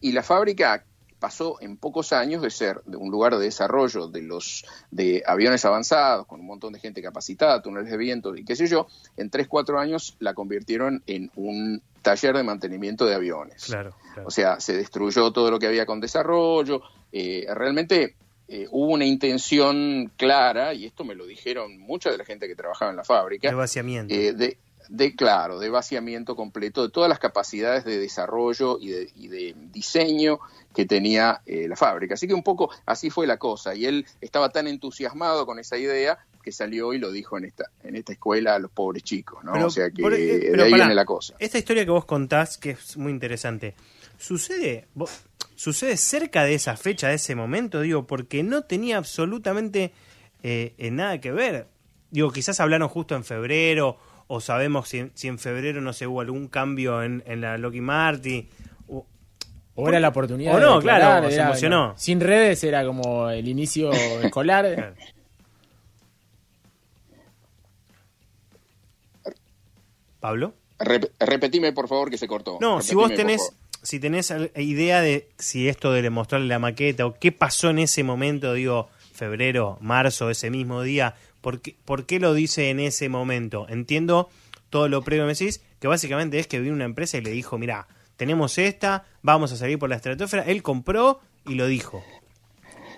y 0.00 0.12
la 0.12 0.22
fábrica 0.22 0.84
pasó 1.18 1.56
en 1.62 1.78
pocos 1.78 2.12
años 2.12 2.42
de 2.42 2.50
ser 2.50 2.82
de 2.84 2.98
un 2.98 3.10
lugar 3.10 3.34
de 3.36 3.42
desarrollo 3.42 4.08
de 4.08 4.20
los 4.20 4.64
de 4.90 5.22
aviones 5.26 5.64
avanzados 5.64 6.26
con 6.26 6.40
un 6.40 6.46
montón 6.46 6.74
de 6.74 6.80
gente 6.80 7.00
capacitada, 7.00 7.62
túneles 7.62 7.90
de 7.90 7.96
viento 7.96 8.36
y 8.36 8.44
qué 8.44 8.54
sé 8.54 8.66
yo, 8.66 8.88
en 9.16 9.30
tres 9.30 9.48
cuatro 9.48 9.78
años 9.78 10.16
la 10.18 10.34
convirtieron 10.34 11.02
en 11.06 11.30
un 11.34 11.80
taller 12.02 12.36
de 12.36 12.42
mantenimiento 12.42 13.06
de 13.06 13.14
aviones. 13.14 13.64
Claro, 13.64 13.96
O 14.26 14.30
sea, 14.30 14.60
se 14.60 14.76
destruyó 14.76 15.32
todo 15.32 15.50
lo 15.50 15.58
que 15.58 15.66
había 15.66 15.86
con 15.86 15.98
desarrollo. 16.00 16.82
Eh, 17.10 17.46
realmente 17.54 18.16
eh, 18.46 18.68
hubo 18.70 18.92
una 18.92 19.06
intención 19.06 20.12
clara, 20.18 20.74
y 20.74 20.84
esto 20.84 21.04
me 21.04 21.14
lo 21.14 21.24
dijeron 21.24 21.78
mucha 21.78 22.10
de 22.10 22.18
la 22.18 22.26
gente 22.26 22.46
que 22.46 22.54
trabajaba 22.54 22.90
en 22.90 22.98
la 22.98 23.04
fábrica. 23.04 23.48
De 23.48 23.54
vaciamiento. 23.54 24.14
de, 24.14 24.58
de, 24.88 25.14
claro, 25.14 25.58
de 25.58 25.70
vaciamiento 25.70 26.36
completo 26.36 26.82
de 26.82 26.90
todas 26.90 27.08
las 27.08 27.18
capacidades 27.18 27.84
de 27.84 27.98
desarrollo 27.98 28.78
y 28.80 28.88
de, 28.90 29.54
diseño 29.72 30.38
que 30.74 30.86
tenía 30.86 31.42
eh, 31.46 31.68
la 31.68 31.76
fábrica. 31.76 32.14
Así 32.14 32.26
que 32.26 32.34
un 32.34 32.42
poco 32.42 32.70
así 32.86 33.10
fue 33.10 33.26
la 33.26 33.38
cosa. 33.38 33.74
Y 33.74 33.86
él 33.86 34.06
estaba 34.20 34.50
tan 34.50 34.66
entusiasmado 34.66 35.46
con 35.46 35.58
esa 35.58 35.76
idea 35.76 36.18
que 36.42 36.52
salió 36.52 36.92
y 36.92 36.98
lo 36.98 37.10
dijo 37.10 37.38
en 37.38 37.46
esta, 37.46 37.70
en 37.82 37.96
esta 37.96 38.12
escuela 38.12 38.54
a 38.54 38.58
los 38.58 38.70
pobres 38.70 39.02
chicos, 39.02 39.42
¿no? 39.44 39.52
o 39.64 39.70
sea 39.70 39.90
que 39.90 40.02
eh, 40.02 40.52
de 40.52 40.62
ahí 40.62 40.74
viene 40.74 40.94
la 40.94 41.06
cosa. 41.06 41.34
Esta 41.38 41.56
historia 41.56 41.84
que 41.84 41.90
vos 41.90 42.04
contás, 42.04 42.58
que 42.58 42.72
es 42.72 42.98
muy 42.98 43.12
interesante, 43.12 43.74
¿sucede, 44.18 44.86
¿sucede 45.54 45.96
cerca 45.96 46.44
de 46.44 46.54
esa 46.54 46.76
fecha, 46.76 47.08
de 47.08 47.14
ese 47.14 47.34
momento? 47.34 47.80
Digo, 47.80 48.06
porque 48.06 48.42
no 48.42 48.64
tenía 48.64 48.98
absolutamente 48.98 49.94
eh, 50.42 50.74
nada 50.92 51.18
que 51.18 51.32
ver. 51.32 51.68
Digo, 52.10 52.30
quizás 52.30 52.60
hablaron 52.60 52.88
justo 52.88 53.16
en 53.16 53.24
febrero 53.24 53.96
o 54.26 54.40
sabemos 54.40 54.88
si, 54.88 55.10
si 55.14 55.28
en 55.28 55.38
febrero 55.38 55.80
no 55.80 55.92
se 55.92 56.06
hubo 56.06 56.20
algún 56.20 56.48
cambio 56.48 57.02
en, 57.02 57.22
en 57.26 57.40
la 57.40 57.58
Loki 57.58 57.80
Marty. 57.80 58.48
O, 59.76 59.88
era 59.88 59.98
la 59.98 60.08
oportunidad. 60.08 60.54
O 60.54 60.60
no, 60.60 60.80
claro, 60.80 61.28
se 61.30 61.40
emocionó. 61.40 61.94
sin 61.96 62.20
redes 62.20 62.62
era 62.62 62.86
como 62.86 63.28
el 63.28 63.48
inicio 63.48 63.92
escolar. 63.92 64.94
Pablo. 70.20 70.54
repetime, 70.78 71.72
por 71.72 71.88
favor, 71.88 72.08
que 72.08 72.16
se 72.16 72.26
cortó. 72.26 72.56
No, 72.60 72.80
si 72.80 72.94
vos 72.94 73.12
tenés, 73.14 73.52
si 73.82 74.00
tenés 74.00 74.32
idea 74.56 75.02
de 75.02 75.28
si 75.38 75.68
esto 75.68 75.92
de 75.92 76.08
mostrarle 76.08 76.46
la 76.46 76.58
maqueta 76.58 77.04
o 77.04 77.12
qué 77.12 77.30
pasó 77.30 77.68
en 77.68 77.80
ese 77.80 78.04
momento, 78.04 78.54
digo, 78.54 78.88
febrero, 79.12 79.76
marzo, 79.82 80.30
ese 80.30 80.48
mismo 80.48 80.82
día, 80.82 81.14
¿Por 81.44 82.06
qué, 82.06 82.20
lo 82.20 82.32
dice 82.32 82.70
en 82.70 82.80
ese 82.80 83.10
momento? 83.10 83.66
Entiendo 83.68 84.30
todo 84.70 84.88
lo 84.88 85.02
previo, 85.02 85.26
me 85.26 85.34
decís, 85.34 85.60
que 85.78 85.86
básicamente 85.88 86.38
es 86.38 86.46
que 86.46 86.58
vino 86.58 86.72
una 86.72 86.86
empresa 86.86 87.18
y 87.18 87.20
le 87.20 87.32
dijo, 87.32 87.58
mira, 87.58 87.86
tenemos 88.16 88.56
esta, 88.56 89.04
vamos 89.20 89.52
a 89.52 89.56
salir 89.56 89.78
por 89.78 89.90
la 89.90 89.96
estratosfera. 89.96 90.44
Él 90.44 90.62
compró 90.62 91.20
y 91.46 91.56
lo 91.56 91.66
dijo. 91.66 92.02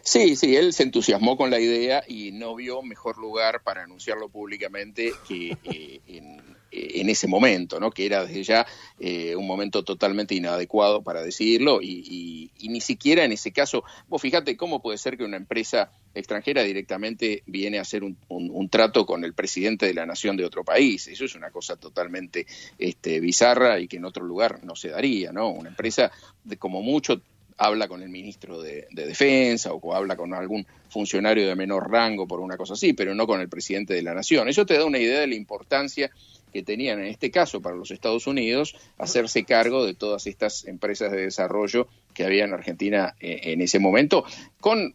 Sí, 0.03 0.37
sí, 0.37 0.55
él 0.55 0.73
se 0.73 0.85
entusiasmó 0.85 1.37
con 1.37 1.50
la 1.50 1.59
idea 1.59 2.05
y 2.07 2.31
no 2.31 2.55
vio 2.55 2.83
mejor 2.83 3.19
lugar 3.19 3.65
para 3.65 3.83
anunciarlo 3.83 4.29
públicamente 4.29 5.12
que 5.26 5.57
eh, 5.65 6.00
en, 6.07 6.41
en 6.70 7.08
ese 7.08 7.26
momento, 7.26 7.80
¿no? 7.80 7.90
que 7.90 8.06
era 8.06 8.25
desde 8.25 8.42
ya 8.42 8.66
eh, 8.99 9.37
un 9.37 9.46
momento 9.46 9.82
totalmente 9.82 10.35
inadecuado 10.35 11.02
para 11.02 11.23
decirlo 11.23 11.80
y, 11.82 12.50
ni 12.68 12.80
siquiera 12.80 13.25
en 13.25 13.32
ese 13.32 13.52
caso, 13.52 13.85
vos 14.08 14.20
fíjate 14.20 14.56
cómo 14.56 14.82
puede 14.82 14.99
ser 14.99 15.16
que 15.16 15.25
una 15.25 15.37
empresa 15.37 15.90
extranjera 16.14 16.62
directamente 16.62 17.42
viene 17.46 17.78
a 17.78 17.82
hacer 17.82 18.02
un, 18.02 18.68
trato 18.68 19.06
con 19.06 19.25
el 19.25 19.32
presidente 19.32 19.87
de 19.87 19.94
la 19.94 20.06
nación 20.06 20.37
de 20.37 20.44
otro 20.44 20.64
país. 20.64 21.06
Eso 21.06 21.25
es 21.25 21.35
una 21.37 21.50
cosa 21.50 21.76
totalmente 21.76 22.46
este, 22.78 23.20
bizarra 23.20 23.78
y 23.78 23.87
que 23.87 23.99
en 23.99 24.04
otro 24.04 24.25
lugar 24.25 24.64
no 24.64 24.75
se 24.75 24.88
daría, 24.88 25.32
¿no? 25.32 25.50
Una 25.50 25.68
empresa 25.68 26.11
como 26.58 26.82
mucho 26.82 27.23
habla 27.58 27.88
con 27.88 28.02
el 28.02 28.08
ministro 28.08 28.61
de, 28.61 28.87
Defensa 28.90 29.73
o 29.73 29.94
habla 29.94 30.16
con 30.16 30.35
algún 30.35 30.66
funcionario 30.88 31.46
de 31.46 31.54
menor 31.54 31.90
rango 31.90 32.26
por 32.26 32.40
una 32.40 32.56
cosa 32.56 32.75
así, 32.75 32.92
pero 32.92 33.14
no 33.14 33.26
con 33.26 33.40
el 33.40 33.49
presidente 33.49 33.94
de 33.94 34.02
la 34.02 34.14
nación. 34.14 34.49
Eso 34.49 34.66
te 34.66 34.75
da 34.75 34.85
una 34.85 34.99
idea 34.99 35.20
de 35.20 35.26
la 35.26 35.35
importancia 35.35 36.11
que 36.56 36.62
tenían, 36.62 37.00
en 37.00 37.06
este 37.06 37.30
caso 37.30 37.60
para 37.60 37.76
los 37.76 37.90
Estados 37.90 38.26
Unidos, 38.26 38.75
hacerse 38.98 39.44
cargo 39.44 39.84
de 39.84 39.94
todas 39.94 40.26
estas 40.26 40.66
empresas 40.66 41.12
de 41.12 41.22
desarrollo 41.22 41.86
que 42.14 42.25
había 42.25 42.44
en 42.44 42.54
Argentina 42.54 43.14
eh, 43.20 43.40
en 43.44 43.60
ese 43.60 43.78
momento, 43.78 44.25
con 44.60 44.94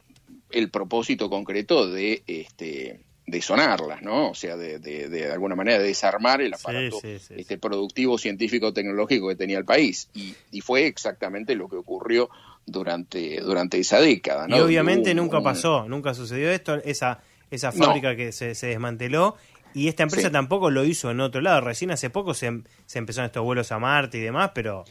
el 0.50 0.70
propósito 0.70 1.30
concreto 1.30 1.88
de 1.88 2.24
este 2.26 3.00
de 3.28 3.42
sonarlas, 3.42 4.02
¿no? 4.02 4.32
O 4.32 4.36
sea, 4.36 4.58
de, 4.58 4.80
de, 4.80 5.32
alguna 5.32 5.56
manera 5.56 5.80
desarmar 5.80 6.42
el 6.42 6.54
aparato 6.54 7.00
este 7.04 7.58
productivo, 7.58 8.18
científico, 8.18 8.74
tecnológico 8.74 9.30
que 9.30 9.36
tenía 9.36 9.58
el 9.58 9.64
país. 9.64 10.10
Y, 10.14 10.34
y, 10.52 10.60
fue 10.60 10.88
exactamente 10.88 11.56
lo 11.56 11.70
que 11.70 11.78
ocurrió 11.78 12.30
durante, 12.66 13.40
durante 13.40 13.80
esa 13.80 14.02
década, 14.02 14.48
¿no? 14.48 14.58
Y 14.58 14.60
obviamente 14.60 15.14
nunca 15.14 15.42
pasó, 15.42 15.88
nunca 15.88 16.14
sucedió 16.14 16.52
esto, 16.52 16.76
esa, 16.84 17.22
esa 17.52 17.72
fábrica 17.72 18.16
que 18.16 18.32
se, 18.32 18.56
se, 18.56 18.68
desmanteló. 18.68 19.38
Y 19.74 19.88
esta 19.88 20.04
empresa 20.04 20.32
tampoco 20.32 20.70
lo 20.70 20.84
hizo 20.84 21.12
en 21.12 21.20
otro 21.20 21.42
lado. 21.42 21.62
Recién 21.62 21.92
hace 21.92 22.10
poco 22.10 22.34
se, 22.34 22.64
se 22.86 23.00
empezaron 23.00 23.28
estos 23.28 23.44
vuelos 23.44 23.72
a 23.72 23.80
Marte 23.80 24.18
y 24.18 24.22
demás, 24.22 24.52
pero 24.54 24.86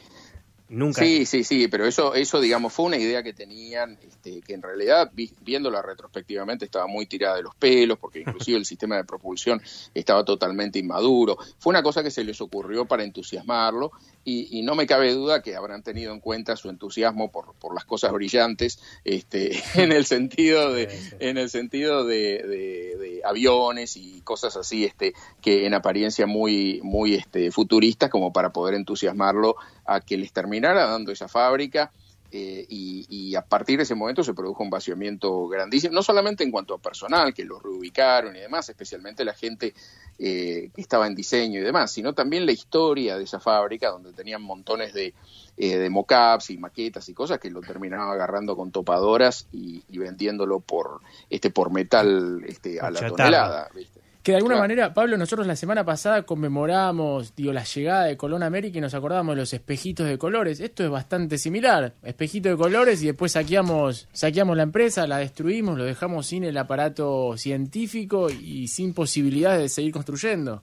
Nunca. 0.70 1.02
Sí, 1.02 1.26
sí, 1.26 1.42
sí, 1.42 1.66
pero 1.66 1.84
eso, 1.84 2.14
eso 2.14 2.40
digamos, 2.40 2.72
fue 2.72 2.86
una 2.86 2.96
idea 2.96 3.24
que 3.24 3.32
tenían, 3.32 3.98
este, 4.06 4.40
que 4.40 4.54
en 4.54 4.62
realidad, 4.62 5.10
viéndola 5.40 5.82
retrospectivamente, 5.82 6.64
estaba 6.64 6.86
muy 6.86 7.06
tirada 7.06 7.34
de 7.34 7.42
los 7.42 7.56
pelos, 7.56 7.98
porque 7.98 8.20
inclusive 8.26 8.56
el 8.56 8.64
sistema 8.64 8.96
de 8.96 9.02
propulsión 9.02 9.60
estaba 9.94 10.24
totalmente 10.24 10.78
inmaduro. 10.78 11.36
Fue 11.58 11.72
una 11.72 11.82
cosa 11.82 12.04
que 12.04 12.12
se 12.12 12.22
les 12.22 12.40
ocurrió 12.40 12.86
para 12.86 13.02
entusiasmarlo, 13.02 13.90
y, 14.22 14.62
no 14.62 14.74
me 14.74 14.86
cabe 14.86 15.14
duda 15.14 15.42
que 15.42 15.56
habrán 15.56 15.82
tenido 15.82 16.12
en 16.12 16.20
cuenta 16.20 16.54
su 16.54 16.68
entusiasmo 16.68 17.32
por, 17.32 17.54
por 17.54 17.74
las 17.74 17.84
cosas 17.84 18.12
brillantes, 18.12 18.78
este, 19.02 19.60
en 19.74 19.92
el 19.92 20.04
sentido 20.04 20.72
de, 20.72 20.88
en 21.18 21.38
el 21.38 21.48
sentido 21.48 22.04
de, 22.04 22.42
de, 22.46 23.20
aviones 23.24 23.96
y 23.96 24.20
cosas 24.22 24.56
así, 24.56 24.84
este, 24.84 25.14
que 25.40 25.66
en 25.66 25.74
apariencia 25.74 26.26
muy, 26.26 26.80
muy 26.82 27.14
este, 27.14 27.50
futuristas, 27.50 28.08
como 28.08 28.32
para 28.32 28.50
poder 28.50 28.74
entusiasmarlo 28.74 29.56
a 29.90 30.00
que 30.00 30.16
les 30.16 30.32
terminara 30.32 30.86
dando 30.86 31.10
esa 31.10 31.28
fábrica. 31.28 31.90
Eh, 32.32 32.64
y, 32.68 33.34
a 33.34 33.42
partir 33.42 33.76
de 33.76 33.82
ese 33.82 33.96
momento 33.96 34.22
se 34.22 34.34
produjo 34.34 34.62
un 34.62 34.70
vaciamiento 34.70 35.48
grandísimo, 35.48 35.94
no 35.94 36.02
solamente 36.02 36.44
en 36.44 36.52
cuanto 36.52 36.74
a 36.74 36.78
personal, 36.78 37.34
que 37.34 37.44
los 37.44 37.60
reubicaron 37.60 38.36
y 38.36 38.40
demás, 38.40 38.68
especialmente 38.68 39.24
la 39.24 39.34
gente 39.34 39.74
eh, 40.18 40.70
que 40.72 40.80
estaba 40.80 41.08
en 41.08 41.14
diseño 41.16 41.60
y 41.60 41.62
demás, 41.64 41.90
sino 41.90 42.12
también 42.12 42.46
la 42.46 42.52
historia 42.52 43.16
de 43.16 43.24
esa 43.24 43.40
fábrica, 43.40 43.90
donde 43.90 44.12
tenían 44.12 44.42
montones 44.42 44.94
de, 44.94 45.14
eh, 45.56 45.78
de 45.78 45.90
mockups 45.90 46.50
y 46.50 46.58
maquetas 46.58 47.08
y 47.08 47.14
cosas 47.14 47.40
que 47.40 47.50
lo 47.50 47.62
terminaban 47.62 48.08
agarrando 48.10 48.54
con 48.54 48.70
topadoras 48.70 49.48
y, 49.52 49.82
vendiéndolo 49.98 50.60
por 50.60 51.00
este 51.30 51.50
por 51.50 51.72
metal 51.72 52.44
este, 52.46 52.80
a 52.80 52.90
la 52.90 53.08
tonelada. 53.08 53.68
¿viste? 53.74 53.99
Que 54.22 54.32
de 54.32 54.38
alguna 54.38 54.58
manera, 54.58 54.92
Pablo, 54.92 55.16
nosotros 55.16 55.46
la 55.46 55.56
semana 55.56 55.82
pasada 55.82 56.24
conmemoramos, 56.24 57.34
digo, 57.34 57.54
la 57.54 57.64
llegada 57.64 58.04
de 58.04 58.18
Colón 58.18 58.42
a 58.42 58.46
América 58.46 58.76
y 58.76 58.80
nos 58.82 58.92
acordamos 58.92 59.34
de 59.34 59.40
los 59.40 59.54
espejitos 59.54 60.06
de 60.06 60.18
colores. 60.18 60.60
Esto 60.60 60.84
es 60.84 60.90
bastante 60.90 61.38
similar. 61.38 61.94
Espejito 62.02 62.50
de 62.50 62.56
colores 62.58 63.02
y 63.02 63.06
después 63.06 63.32
saqueamos, 63.32 64.08
saqueamos 64.12 64.58
la 64.58 64.64
empresa, 64.64 65.06
la 65.06 65.16
destruimos, 65.16 65.78
lo 65.78 65.84
dejamos 65.84 66.26
sin 66.26 66.44
el 66.44 66.58
aparato 66.58 67.38
científico 67.38 68.28
y 68.28 68.68
sin 68.68 68.92
posibilidades 68.92 69.62
de 69.62 69.68
seguir 69.70 69.92
construyendo. 69.92 70.62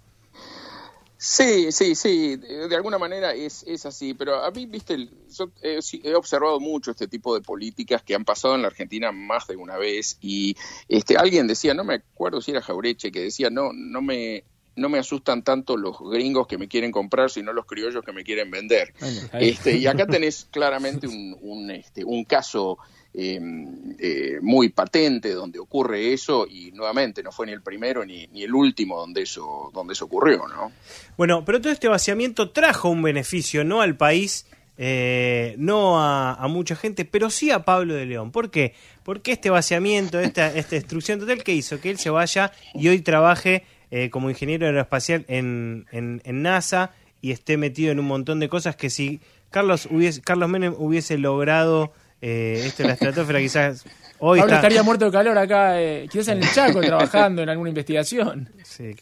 Sí, 1.19 1.71
sí, 1.71 1.95
sí, 1.95 2.35
de, 2.35 2.75
alguna 2.75 2.99
manera 2.99 3.33
es, 3.33 3.63
es 3.63 3.87
así, 3.87 4.13
pero 4.13 4.43
a 4.43 4.51
mí, 4.51 4.67
viste, 4.67 5.09
yo 5.29 5.51
he, 5.63 6.13
observado 6.13 6.59
mucho 6.59 6.91
este 6.91 7.07
tipo 7.07 7.33
de 7.33 7.41
políticas 7.41 8.03
que 8.03 8.13
han 8.13 8.23
pasado 8.23 8.53
en 8.53 8.61
la 8.61 8.67
Argentina 8.67 9.11
más 9.11 9.47
de 9.47 9.55
una 9.55 9.77
vez 9.77 10.19
y 10.21 10.55
este 10.87 11.17
alguien 11.17 11.47
decía, 11.47 11.73
no 11.73 11.83
me 11.83 11.95
acuerdo 11.95 12.39
si 12.39 12.51
era 12.51 12.61
Jaureche, 12.61 13.11
que 13.11 13.21
decía, 13.21 13.49
no, 13.49 13.71
no 13.73 14.03
me, 14.03 14.43
no 14.77 14.89
me 14.89 14.99
asustan 14.99 15.43
tanto 15.43 15.75
los 15.75 15.99
gringos 15.99 16.47
que 16.47 16.57
me 16.57 16.67
quieren 16.67 16.91
comprar, 16.91 17.29
sino 17.29 17.51
los 17.51 17.65
criollos 17.65 18.03
que 18.05 18.13
me 18.13 18.23
quieren 18.23 18.49
vender. 18.49 18.93
este, 19.33 19.77
y 19.77 19.87
acá 19.87 20.07
tenés 20.07 20.47
claramente 20.49 21.07
un, 21.07 21.37
un, 21.41 21.71
este, 21.71 22.05
un 22.05 22.23
caso 22.23 22.77
Em, 23.19 23.95
eh, 23.97 24.37
muy 24.43 24.69
patente 24.69 25.33
donde 25.33 25.57
ocurre 25.57 26.13
eso 26.13 26.45
y 26.47 26.71
nuevamente 26.73 27.23
no 27.23 27.31
fue 27.31 27.47
ni 27.47 27.51
el 27.51 27.63
primero 27.63 28.05
ni, 28.05 28.27
ni 28.27 28.43
el 28.43 28.53
último 28.53 28.99
donde 28.99 29.23
eso, 29.23 29.71
donde 29.73 29.93
eso 29.93 30.05
ocurrió, 30.05 30.47
¿no? 30.47 30.71
Bueno, 31.17 31.43
pero 31.43 31.59
todo 31.59 31.73
este 31.73 31.87
vaciamiento 31.87 32.51
trajo 32.51 32.89
un 32.89 33.01
beneficio, 33.01 33.63
no 33.63 33.81
al 33.81 33.97
país, 33.97 34.45
eh, 34.77 35.55
no 35.57 35.99
a, 35.99 36.47
mucha 36.47 36.75
gente, 36.75 37.05
pero 37.05 37.31
sí 37.31 37.49
a 37.49 37.65
Pablo 37.65 37.95
de 37.95 38.05
León. 38.05 38.31
¿Por 38.31 38.51
qué? 38.51 38.75
Porque 39.01 39.31
este 39.31 39.49
vaciamiento, 39.49 40.19
esta, 40.19 40.53
esta 40.53 40.75
destrucción 40.75 41.19
total 41.19 41.43
que 41.43 41.53
hizo 41.53 41.81
que 41.81 41.89
él 41.89 41.97
se 41.97 42.11
vaya 42.11 42.51
y 42.75 42.87
hoy 42.87 43.01
trabaje 43.01 43.63
eh, 43.91 44.09
como 44.09 44.29
ingeniero 44.29 44.65
aeroespacial 44.65 45.25
en, 45.27 45.85
en, 45.91 46.21
en, 46.25 46.41
NASA 46.41 46.91
y 47.21 47.31
esté 47.31 47.57
metido 47.57 47.91
en 47.91 47.99
un 47.99 48.05
montón 48.05 48.39
de 48.39 48.49
cosas 48.49 48.75
que 48.75 48.89
si 48.89 49.21
Carlos, 49.49 49.87
hubiese, 49.89 50.21
Carlos 50.21 50.49
Menem 50.49 50.75
hubiese 50.77 51.17
logrado 51.17 51.93
eh, 52.21 52.63
esto 52.65 52.83
es 52.83 52.87
la 52.87 52.93
estratosfera 52.93 53.39
quizás 53.39 53.85
hoy 54.19 54.39
Pablo 54.39 54.55
estaría 54.55 54.83
muerto 54.83 55.05
de 55.05 55.11
calor 55.11 55.37
acá, 55.37 55.79
eh, 55.79 56.07
quizás 56.09 56.29
en 56.29 56.43
el 56.43 56.51
Chaco 56.51 56.81
trabajando 56.81 57.41
en 57.43 57.49
alguna 57.49 57.69
investigación. 57.69 58.49
Sí, 58.63 58.95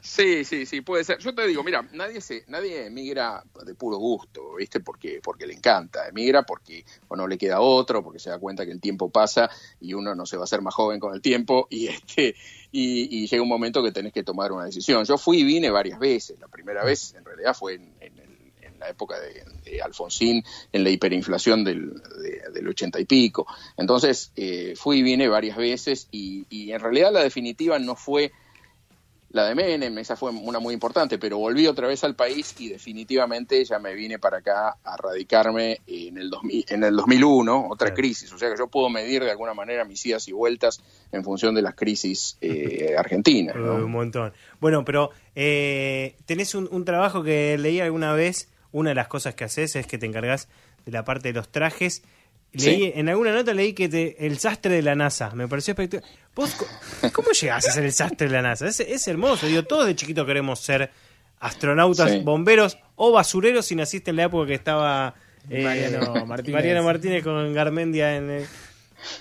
sí, 0.00 0.44
sí, 0.44 0.66
sí, 0.66 0.80
puede 0.80 1.04
ser. 1.04 1.18
Yo 1.18 1.34
te 1.34 1.46
digo, 1.46 1.62
mira, 1.62 1.86
nadie 1.92 2.20
se, 2.20 2.44
nadie 2.48 2.86
emigra 2.86 3.42
de 3.64 3.74
puro 3.74 3.96
gusto, 3.96 4.54
¿viste? 4.56 4.80
Porque, 4.80 5.20
porque 5.22 5.46
le 5.46 5.54
encanta. 5.54 6.08
Emigra 6.08 6.42
porque 6.42 6.84
o 7.08 7.16
no 7.16 7.26
le 7.26 7.36
queda 7.38 7.60
otro, 7.60 8.02
porque 8.02 8.18
se 8.18 8.30
da 8.30 8.38
cuenta 8.38 8.64
que 8.64 8.72
el 8.72 8.80
tiempo 8.80 9.10
pasa 9.10 9.50
y 9.80 9.94
uno 9.94 10.14
no 10.14 10.26
se 10.26 10.36
va 10.36 10.42
a 10.42 10.44
hacer 10.44 10.62
más 10.62 10.74
joven 10.74 11.00
con 11.00 11.14
el 11.14 11.20
tiempo 11.20 11.66
y 11.70 11.88
este 11.88 12.34
y, 12.76 13.26
llega 13.28 13.42
un 13.42 13.48
momento 13.48 13.82
que 13.82 13.92
tenés 13.92 14.12
que 14.12 14.24
tomar 14.24 14.50
una 14.52 14.64
decisión. 14.64 15.04
Yo 15.04 15.16
fui 15.16 15.38
y 15.38 15.44
vine 15.44 15.70
varias 15.70 15.98
veces. 15.98 16.38
La 16.40 16.48
primera 16.48 16.84
vez 16.84 17.14
en 17.14 17.24
realidad 17.24 17.54
fue 17.54 17.74
en, 17.74 17.94
en 18.00 18.24
la 18.84 18.90
época 18.90 19.16
de, 19.18 19.80
Alfonsín, 19.82 20.44
en 20.72 20.84
la 20.84 20.90
hiperinflación 20.90 21.64
del, 21.64 21.94
del 22.52 22.68
ochenta 22.68 23.00
y 23.00 23.04
pico. 23.04 23.46
Entonces, 23.76 24.32
eh, 24.36 24.74
fui 24.76 24.98
y 24.98 25.02
vine 25.02 25.28
varias 25.28 25.56
veces 25.56 26.08
y, 26.10 26.44
en 26.50 26.80
realidad 26.80 27.12
la 27.12 27.22
definitiva 27.22 27.78
no 27.78 27.96
fue 27.96 28.32
la 29.34 29.48
de 29.48 29.56
Menem, 29.56 29.98
esa 29.98 30.14
fue 30.14 30.30
una 30.30 30.60
muy 30.60 30.72
importante, 30.72 31.18
pero 31.18 31.38
volví 31.38 31.66
otra 31.66 31.88
vez 31.88 32.04
al 32.04 32.14
país 32.14 32.54
y 32.60 32.68
definitivamente 32.68 33.64
ya 33.64 33.80
me 33.80 33.92
vine 33.92 34.20
para 34.20 34.38
acá 34.38 34.76
a 34.84 34.96
radicarme 34.96 35.80
en 35.88 36.18
el, 36.18 36.30
en 36.68 36.84
el 36.84 36.94
2001, 36.94 37.66
otra 37.68 37.92
crisis, 37.92 38.32
o 38.32 38.38
sea 38.38 38.48
que 38.50 38.56
yo 38.56 38.68
puedo 38.68 38.88
medir 38.88 39.24
de 39.24 39.32
alguna 39.32 39.52
manera 39.52 39.84
mis 39.84 40.06
idas 40.06 40.28
y 40.28 40.32
vueltas 40.32 40.80
en 41.10 41.24
función 41.24 41.52
de 41.56 41.62
las 41.62 41.74
crisis 41.74 42.38
eh, 42.40 42.94
argentinas. 42.96 43.56
Un 43.56 43.90
montón. 43.90 44.32
Bueno, 44.60 44.84
pero 44.84 45.10
eh, 45.34 46.14
tenés 46.26 46.54
un, 46.54 46.68
un, 46.70 46.84
trabajo 46.84 47.24
que 47.24 47.58
leí 47.58 47.80
alguna 47.80 48.12
vez 48.12 48.48
una 48.70 48.90
de 48.90 48.94
las 48.94 49.08
cosas 49.08 49.34
que 49.34 49.42
haces 49.42 49.74
es 49.74 49.88
que 49.88 49.98
te 49.98 50.06
encargas 50.06 50.48
de 50.86 50.92
la 50.92 51.04
parte 51.04 51.32
de 51.32 51.34
los 51.34 51.48
trajes. 51.48 52.04
Leí, 52.54 52.92
En 52.94 53.08
alguna 53.08 53.32
nota 53.32 53.52
leí 53.52 53.72
que 53.72 53.88
te, 53.88 54.26
el 54.26 54.38
sastre 54.38 54.76
de 54.76 54.82
la 54.82 54.94
NASA, 54.94 55.30
me 55.34 55.48
pareció 55.48 55.72
espectacular. 55.72 56.14
¿Vos 56.34 56.56
cómo 57.12 57.30
llegás 57.30 57.68
a 57.68 57.72
ser 57.72 57.84
el 57.84 57.92
sastre 57.92 58.28
de 58.28 58.32
la 58.32 58.42
NASA? 58.42 58.68
Es, 58.68 58.80
es 58.80 59.08
hermoso, 59.08 59.46
digo, 59.46 59.64
todos 59.64 59.86
de 59.86 59.96
chiquito 59.96 60.24
queremos 60.24 60.60
ser 60.60 60.90
astronautas, 61.40 62.22
bomberos 62.24 62.78
o 62.96 63.12
basureros 63.12 63.66
si 63.66 63.74
naciste 63.74 64.10
en 64.10 64.16
la 64.16 64.24
época 64.24 64.46
que 64.46 64.54
estaba 64.54 65.14
eh, 65.50 65.62
Mariano, 65.62 66.26
Martínez. 66.26 66.54
Mariano 66.54 66.82
Martínez 66.82 67.24
con 67.24 67.52
Garmendia 67.52 68.16
en... 68.16 68.30
El... 68.30 68.46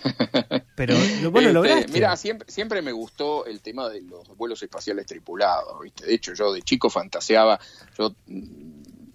Pero 0.76 0.96
bueno, 1.30 1.52
lo 1.52 1.66
este, 1.66 1.92
Mira, 1.92 2.16
siempre, 2.16 2.50
siempre 2.50 2.82
me 2.82 2.94
gustó 2.94 3.46
el 3.46 3.60
tema 3.60 3.90
de 3.90 4.02
los 4.02 4.28
vuelos 4.38 4.64
espaciales 4.64 5.06
tripulados, 5.06 5.82
¿viste? 5.82 6.06
De 6.06 6.14
hecho, 6.14 6.34
yo 6.34 6.54
de 6.54 6.62
chico 6.62 6.90
fantaseaba, 6.90 7.60
yo 7.98 8.16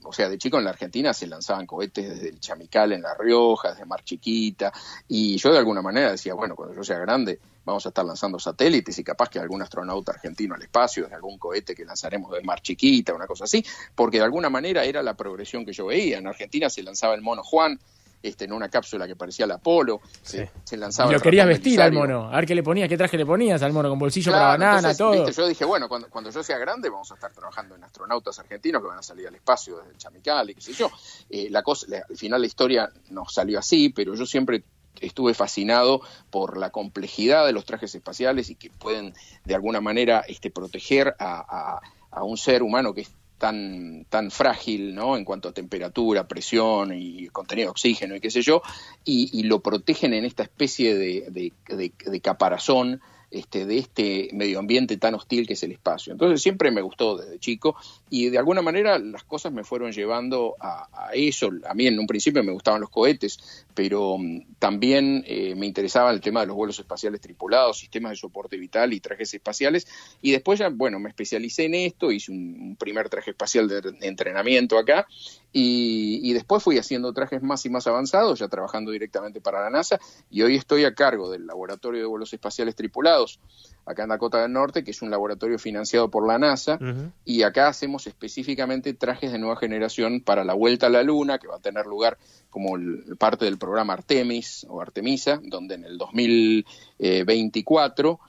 o 0.08 0.12
sea, 0.12 0.28
de 0.28 0.38
chico 0.38 0.58
en 0.58 0.64
la 0.64 0.70
Argentina 0.70 1.12
se 1.12 1.26
lanzaban 1.26 1.66
cohetes 1.66 2.08
desde 2.08 2.30
el 2.30 2.40
Chamical 2.40 2.92
en 2.92 3.02
La 3.02 3.14
Rioja, 3.14 3.72
desde 3.72 3.84
Mar 3.84 4.02
Chiquita, 4.02 4.72
y 5.06 5.36
yo 5.36 5.52
de 5.52 5.58
alguna 5.58 5.82
manera 5.82 6.12
decía, 6.12 6.32
bueno, 6.32 6.56
cuando 6.56 6.74
yo 6.74 6.82
sea 6.82 6.98
grande 6.98 7.38
vamos 7.64 7.84
a 7.84 7.90
estar 7.90 8.04
lanzando 8.04 8.38
satélites 8.38 8.98
y 8.98 9.04
capaz 9.04 9.28
que 9.28 9.38
algún 9.38 9.60
astronauta 9.60 10.12
argentino 10.12 10.54
al 10.54 10.62
espacio, 10.62 11.02
desde 11.02 11.16
algún 11.16 11.36
cohete 11.36 11.74
que 11.74 11.84
lanzaremos 11.84 12.32
de 12.32 12.42
Mar 12.42 12.62
Chiquita, 12.62 13.12
una 13.12 13.26
cosa 13.26 13.44
así, 13.44 13.62
porque 13.94 14.16
de 14.16 14.24
alguna 14.24 14.48
manera 14.48 14.84
era 14.84 15.02
la 15.02 15.12
progresión 15.12 15.66
que 15.66 15.74
yo 15.74 15.86
veía. 15.86 16.16
En 16.16 16.26
Argentina 16.26 16.70
se 16.70 16.82
lanzaba 16.82 17.14
el 17.14 17.20
mono 17.20 17.42
Juan, 17.42 17.78
este, 18.22 18.44
en 18.44 18.52
una 18.52 18.68
cápsula 18.68 19.06
que 19.06 19.16
parecía 19.16 19.46
la 19.46 19.54
Apolo, 19.54 20.00
se, 20.22 20.50
lanzaba. 20.76 21.10
Y 21.10 21.14
lo 21.14 21.20
querías 21.20 21.46
vestir 21.46 21.80
al 21.80 21.92
mono, 21.92 22.28
a 22.28 22.36
ver 22.36 22.46
qué 22.46 22.54
le 22.54 22.62
ponías, 22.62 22.88
qué 22.88 22.96
traje 22.96 23.16
le 23.16 23.26
ponías 23.26 23.62
al 23.62 23.72
mono, 23.72 23.88
con 23.88 23.98
bolsillo 23.98 24.32
para 24.32 24.48
banana, 24.48 24.94
todo. 24.94 25.28
yo 25.30 25.46
dije, 25.46 25.64
bueno, 25.64 25.88
cuando, 25.88 26.08
cuando, 26.08 26.30
yo 26.30 26.42
sea 26.42 26.58
grande 26.58 26.88
vamos 26.88 27.10
a 27.12 27.14
estar 27.14 27.32
trabajando 27.32 27.74
en 27.74 27.84
astronautas 27.84 28.38
argentinos 28.38 28.82
que 28.82 28.88
van 28.88 28.98
a 28.98 29.02
salir 29.02 29.28
al 29.28 29.34
espacio 29.34 29.78
desde 29.78 29.90
el 29.90 29.98
Chamical 29.98 30.50
y 30.50 30.54
qué 30.54 30.60
sé 30.60 30.72
yo. 30.72 30.90
Eh, 31.30 31.48
la 31.50 31.62
cosa, 31.62 31.86
al 32.08 32.16
final 32.16 32.40
la 32.40 32.46
historia 32.46 32.90
no 33.10 33.24
salió 33.28 33.58
así, 33.58 33.90
pero 33.90 34.14
yo 34.14 34.26
siempre 34.26 34.64
estuve 35.00 35.32
fascinado 35.32 36.00
por 36.30 36.56
la 36.56 36.70
complejidad 36.70 37.46
de 37.46 37.52
los 37.52 37.64
trajes 37.64 37.94
espaciales 37.94 38.50
y 38.50 38.56
que 38.56 38.70
pueden 38.70 39.14
de 39.44 39.54
alguna 39.54 39.80
manera 39.80 40.24
este, 40.26 40.50
proteger 40.50 41.14
a, 41.20 41.80
a 42.10 42.24
un 42.24 42.36
ser 42.36 42.62
humano 42.62 42.94
que 42.94 43.02
es 43.02 43.10
tan, 43.38 44.04
tan 44.08 44.30
frágil 44.30 44.94
¿no? 44.94 45.16
en 45.16 45.24
cuanto 45.24 45.48
a 45.48 45.52
temperatura, 45.52 46.28
presión 46.28 46.92
y 46.92 47.28
contenido 47.28 47.66
de 47.66 47.70
oxígeno 47.70 48.16
y 48.16 48.20
qué 48.20 48.30
sé 48.30 48.42
yo, 48.42 48.62
y, 49.04 49.42
lo 49.44 49.60
protegen 49.60 50.12
en 50.12 50.24
esta 50.24 50.42
especie 50.42 50.94
de, 50.94 51.52
de, 51.66 52.20
caparazón 52.20 53.00
este, 53.30 53.66
de 53.66 53.78
este 53.78 54.30
medio 54.32 54.58
ambiente 54.58 54.96
tan 54.96 55.14
hostil 55.14 55.46
que 55.46 55.52
es 55.52 55.62
el 55.62 55.72
espacio. 55.72 56.12
Entonces 56.12 56.40
siempre 56.40 56.70
me 56.70 56.80
gustó 56.80 57.16
desde 57.16 57.38
chico 57.38 57.76
y 58.08 58.30
de 58.30 58.38
alguna 58.38 58.62
manera 58.62 58.98
las 58.98 59.24
cosas 59.24 59.52
me 59.52 59.64
fueron 59.64 59.92
llevando 59.92 60.56
a, 60.60 61.10
eso. 61.12 61.50
A 61.68 61.74
mí 61.74 61.86
en 61.86 61.98
un 61.98 62.06
principio 62.06 62.42
me 62.42 62.52
gustaban 62.52 62.80
los 62.80 62.90
cohetes, 62.90 63.66
pero 63.74 64.16
mm, 64.18 64.54
también 64.58 65.24
eh, 65.26 65.54
me 65.54 65.66
interesaba 65.66 66.10
el 66.10 66.20
tema 66.20 66.40
de 66.40 66.46
los 66.46 66.56
vuelos 66.56 66.78
espaciales 66.78 67.20
tripulados, 67.20 67.78
sistemas 67.78 68.12
de 68.12 68.16
soporte 68.16 68.56
vital 68.56 68.92
y 68.92 69.00
trajes 69.00 69.34
espaciales. 69.34 69.86
Y 70.22 70.32
después 70.32 70.58
ya, 70.58 70.68
bueno, 70.70 70.98
me 70.98 71.08
especialicé 71.08 71.66
en 71.66 71.74
esto, 71.74 72.10
hice 72.10 72.32
un, 72.32 72.76
primer 72.78 73.08
traje 73.08 73.32
espacial 73.32 73.68
de, 73.68 73.80
entrenamiento 74.00 74.78
acá 74.78 75.06
y, 75.52 76.20
y, 76.22 76.32
después 76.34 76.62
fui 76.62 76.78
haciendo 76.78 77.12
trajes 77.12 77.42
más 77.42 77.64
y 77.64 77.70
más 77.70 77.86
avanzados, 77.86 78.38
ya 78.38 78.48
trabajando 78.48 78.90
directamente 78.90 79.40
para 79.40 79.62
la 79.62 79.70
NASA 79.70 79.98
y 80.30 80.42
hoy 80.42 80.56
estoy 80.56 80.84
a 80.84 80.94
cargo 80.94 81.30
del 81.30 81.46
Laboratorio 81.46 82.00
de 82.00 82.06
Vuelos 82.06 82.32
Espaciales 82.32 82.74
Tripulados 82.74 83.40
acá 83.88 84.02
en 84.02 84.10
Dakota 84.10 84.42
del 84.42 84.52
Norte, 84.52 84.84
que 84.84 84.90
es 84.90 85.00
un 85.02 85.10
laboratorio 85.10 85.58
financiado 85.58 86.10
por 86.10 86.26
la 86.26 86.38
NASA, 86.38 86.78
y 87.24 87.40
acá 87.42 87.68
hacemos 87.68 88.06
específicamente 88.06 88.92
trajes 88.92 89.32
de 89.32 89.38
nueva 89.38 89.56
generación 89.56 90.20
para 90.20 90.44
la 90.44 90.52
vuelta 90.52 90.88
a 90.88 90.90
la 90.90 91.02
Luna, 91.02 91.38
que 91.38 91.48
va 91.48 91.56
a 91.56 91.60
tener 91.60 91.86
lugar 91.86 92.18
como 92.50 92.76
parte 93.18 93.46
del 93.46 93.56
programa 93.56 93.94
Artemis 93.94 94.66
o 94.68 94.82
Artemisa, 94.82 95.40
donde 95.42 95.76
en 95.76 95.84
el 95.84 95.96
2024 95.96 98.20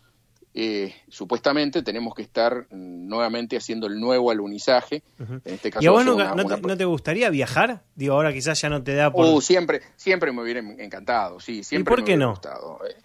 eh, 0.54 0.96
supuestamente 1.08 1.84
tenemos 1.84 2.16
que 2.16 2.24
estar 2.24 2.66
nuevamente 2.72 3.56
haciendo 3.56 3.88
el 3.88 4.00
nuevo 4.00 4.32
alunizaje. 4.32 5.04
En 5.20 5.42
este 5.46 5.70
caso, 5.70 5.84
¿Y 5.84 5.88
a 5.88 5.92
vos 5.92 6.04
no, 6.06 6.78
te, 6.78 6.86
gustaría 6.86 7.30
viajar? 7.30 7.84
Digo, 7.96 8.16
ahora 8.16 8.34
quizás 8.34 8.60
ya 8.60 8.70
no 8.70 8.84
te 8.84 8.96
da 8.96 9.12
por... 9.12 9.26
Uh, 9.26 9.42
siempre, 9.42 9.82
siempre 9.96 10.32
me 10.32 10.42
hubiera 10.42 10.60
encantado, 10.60 11.40
sí. 11.40 11.64
Siempre 11.64 11.94
¿Y 11.94 11.96
por 11.96 12.04
qué 12.04 12.18
no? 12.18 12.32
Gustado. 12.32 12.80
Eh, 12.88 12.96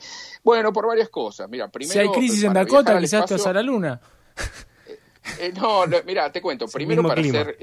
bueno, 0.42 0.72
por 0.72 0.86
varias 0.86 1.10
cosas. 1.10 1.48
Mira, 1.50 1.68
primero, 1.68 1.92
si 1.92 1.98
hay 1.98 2.08
crisis 2.08 2.44
en 2.44 2.54
Dakota, 2.54 2.98
quizás 2.98 3.26
te 3.26 3.34
vas 3.34 3.46
a 3.46 3.52
la 3.52 3.62
luna. 3.62 4.00
Eh, 5.40 5.54
no, 5.56 5.84
mira, 6.04 6.30
te 6.30 6.42
cuento. 6.42 6.66
Primero, 6.68 7.02
para 7.02 7.22
ser 7.22 7.56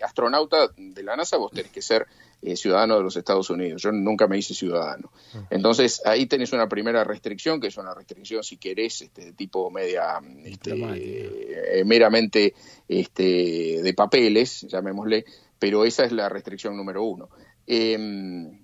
astronauta 0.00 0.68
de 0.76 1.02
la 1.02 1.16
NASA, 1.16 1.36
vos 1.38 1.50
tenés 1.50 1.72
que 1.72 1.82
ser 1.82 2.06
eh, 2.44 2.56
ciudadano 2.56 2.96
de 2.96 3.02
los 3.02 3.16
Estados 3.16 3.48
Unidos. 3.50 3.82
Yo 3.82 3.90
nunca 3.92 4.26
me 4.26 4.36
hice 4.36 4.54
ciudadano. 4.54 5.10
Entonces 5.50 6.02
ahí 6.04 6.26
tenés 6.26 6.52
una 6.52 6.68
primera 6.68 7.02
restricción, 7.04 7.60
que 7.60 7.68
es 7.68 7.76
una 7.76 7.94
restricción, 7.94 8.42
si 8.42 8.58
querés, 8.58 9.02
este, 9.02 9.26
de 9.26 9.32
tipo 9.32 9.70
media, 9.70 10.20
este, 10.44 10.72
eh, 10.74 11.84
meramente 11.84 12.54
este, 12.88 13.80
de 13.82 13.94
papeles, 13.94 14.66
llamémosle, 14.68 15.24
pero 15.58 15.84
esa 15.84 16.04
es 16.04 16.12
la 16.12 16.28
restricción 16.28 16.76
número 16.76 17.02
uno. 17.02 17.30
Em, 17.66 18.63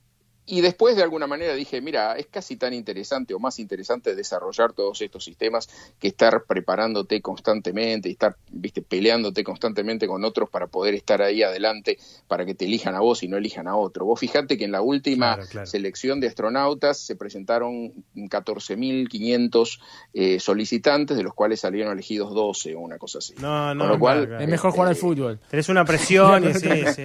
y 0.50 0.62
después, 0.62 0.97
de 0.97 1.04
alguna 1.04 1.28
manera, 1.28 1.54
dije, 1.54 1.80
mira, 1.80 2.16
es 2.16 2.26
casi 2.26 2.57
tan 2.57 2.75
interesante 2.75 3.35
o 3.35 3.38
más 3.38 3.61
interesante 3.61 4.16
desarrollar 4.16 4.73
todos 4.73 5.00
estos 5.00 5.23
sistemas 5.23 5.69
que 6.00 6.09
estar 6.09 6.42
preparándote 6.42 7.23
constantemente 7.23 8.09
y 8.09 8.12
estar, 8.12 8.35
viste, 8.50 8.83
peleándote 8.83 9.45
constantemente 9.45 10.09
con 10.09 10.25
otros 10.25 10.50
para 10.50 10.66
poder 10.66 10.95
estar 10.95 11.23
ahí 11.23 11.45
adelante 11.45 11.99
para 12.26 12.45
que 12.45 12.57
te 12.57 12.64
elijan 12.64 12.97
a 12.97 13.00
vos 13.00 13.23
y 13.23 13.28
no 13.28 13.37
elijan 13.37 13.69
a 13.69 13.76
otro. 13.76 14.04
Vos 14.04 14.19
fijate 14.19 14.59
que 14.59 14.64
en 14.64 14.73
la 14.73 14.83
última 14.83 15.38
selección 15.66 16.19
de 16.19 16.26
astronautas 16.26 16.99
se 16.99 17.14
presentaron 17.14 17.92
14.500 18.16 19.78
eh, 20.14 20.40
solicitantes, 20.40 21.16
de 21.16 21.23
los 21.23 21.33
cuales 21.33 21.61
salieron 21.61 21.92
elegidos 21.92 22.35
12 22.35 22.75
o 22.75 22.80
una 22.80 22.99
cosa 22.99 23.19
así. 23.19 23.35
No, 23.38 23.73
no, 23.76 23.87
lo 23.87 24.00
cual, 24.00 24.37
es 24.40 24.49
mejor 24.49 24.73
jugar 24.73 24.88
al 24.88 24.97
fútbol. 24.97 25.38
Tenés 25.49 25.69
una 25.69 25.85
presión 25.85 26.50
y 26.50 26.54
sí, 26.54 26.69
sí. 26.92 27.02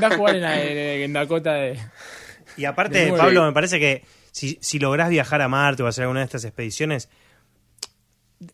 a 0.00 0.16
jugar 0.16 0.36
en, 0.36 0.44
en 0.44 1.12
Dakota 1.12 1.54
de... 1.54 1.76
Y 2.58 2.64
aparte, 2.64 3.12
Pablo, 3.16 3.46
me 3.46 3.52
parece 3.52 3.78
que 3.78 4.04
si, 4.32 4.58
si 4.60 4.78
lográs 4.78 5.08
viajar 5.08 5.40
a 5.40 5.48
Marte 5.48 5.82
o 5.82 5.86
hacer 5.86 6.02
alguna 6.02 6.20
de 6.20 6.26
estas 6.26 6.44
expediciones, 6.44 7.08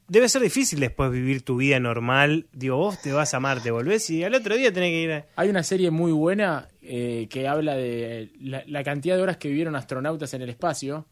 debe 0.09 0.29
ser 0.29 0.43
difícil 0.43 0.81
después 0.81 1.11
vivir 1.11 1.43
tu 1.43 1.57
vida 1.57 1.79
normal. 1.81 2.47
Digo, 2.53 2.77
vos 2.77 3.01
te 3.01 3.13
vas 3.13 3.35
a 3.35 3.41
Marte, 3.41 3.71
volvés 3.71 4.09
y 4.11 4.25
al 4.25 4.35
otro 4.35 4.57
día 4.57 4.73
tenés 4.73 4.91
que 4.91 5.03
ir 5.03 5.13
a... 5.13 5.27
Hay 5.37 5.49
una 5.49 5.63
serie 5.63 5.91
muy 5.91 6.13
buena 6.13 6.69
eh, 6.83 7.27
que 7.31 7.49
habla 7.49 7.75
de 7.75 8.31
la, 8.41 8.85
cantidad 8.85 9.17
de 9.17 9.23
horas 9.23 9.37
que 9.37 9.49
vivieron 9.49 9.77
astronautas 9.77 10.33
en 10.35 10.43
el 10.43 10.49
espacio. 10.51 11.07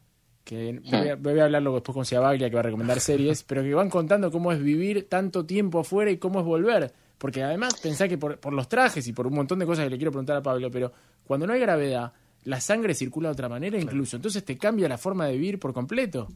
Que 0.45 0.81
voy 1.21 1.39
a, 1.39 1.45
hablarlo 1.45 1.75
después 1.75 1.95
con 1.95 2.05
Ciabaglia, 2.05 2.49
que 2.49 2.55
va 2.55 2.61
a 2.61 2.65
recomendar 2.65 3.01
series, 3.01 3.43
pero 3.45 3.63
que 3.63 3.75
van 3.75 3.91
contando 3.91 4.31
cómo 4.31 4.53
es 4.53 4.61
vivir 4.61 5.09
tanto 5.09 5.47
tiempo 5.47 5.81
afuera 5.81 6.11
y 6.11 6.19
cómo 6.19 6.41
es 6.41 6.47
volver. 6.47 6.93
Porque 7.19 7.43
además 7.43 7.75
pensá 7.81 8.09
que 8.09 8.19
por, 8.19 8.39
por 8.39 8.53
los 8.53 8.69
trajes 8.69 9.07
y 9.07 9.13
por 9.13 9.27
un 9.29 9.35
montón 9.35 9.61
de 9.61 9.67
cosas 9.67 9.85
que 9.85 9.91
le 9.91 9.97
quiero 9.97 10.11
preguntar 10.11 10.37
a 10.37 10.43
Pablo, 10.43 10.71
pero 10.71 10.93
cuando 11.25 11.47
no 11.47 11.53
hay 11.53 11.61
gravedad, 11.61 12.13
la 12.45 12.61
sangre 12.61 12.95
circula 12.95 13.29
de 13.29 13.33
otra 13.33 13.49
manera 13.49 13.79
incluso. 13.79 14.17
Entonces 14.17 14.45
te 14.45 14.59
cambia 14.59 14.89
la 14.89 14.99
forma 14.99 15.27
de 15.27 15.33
vivir 15.33 15.59
por 15.59 15.73
completo. 15.73 16.29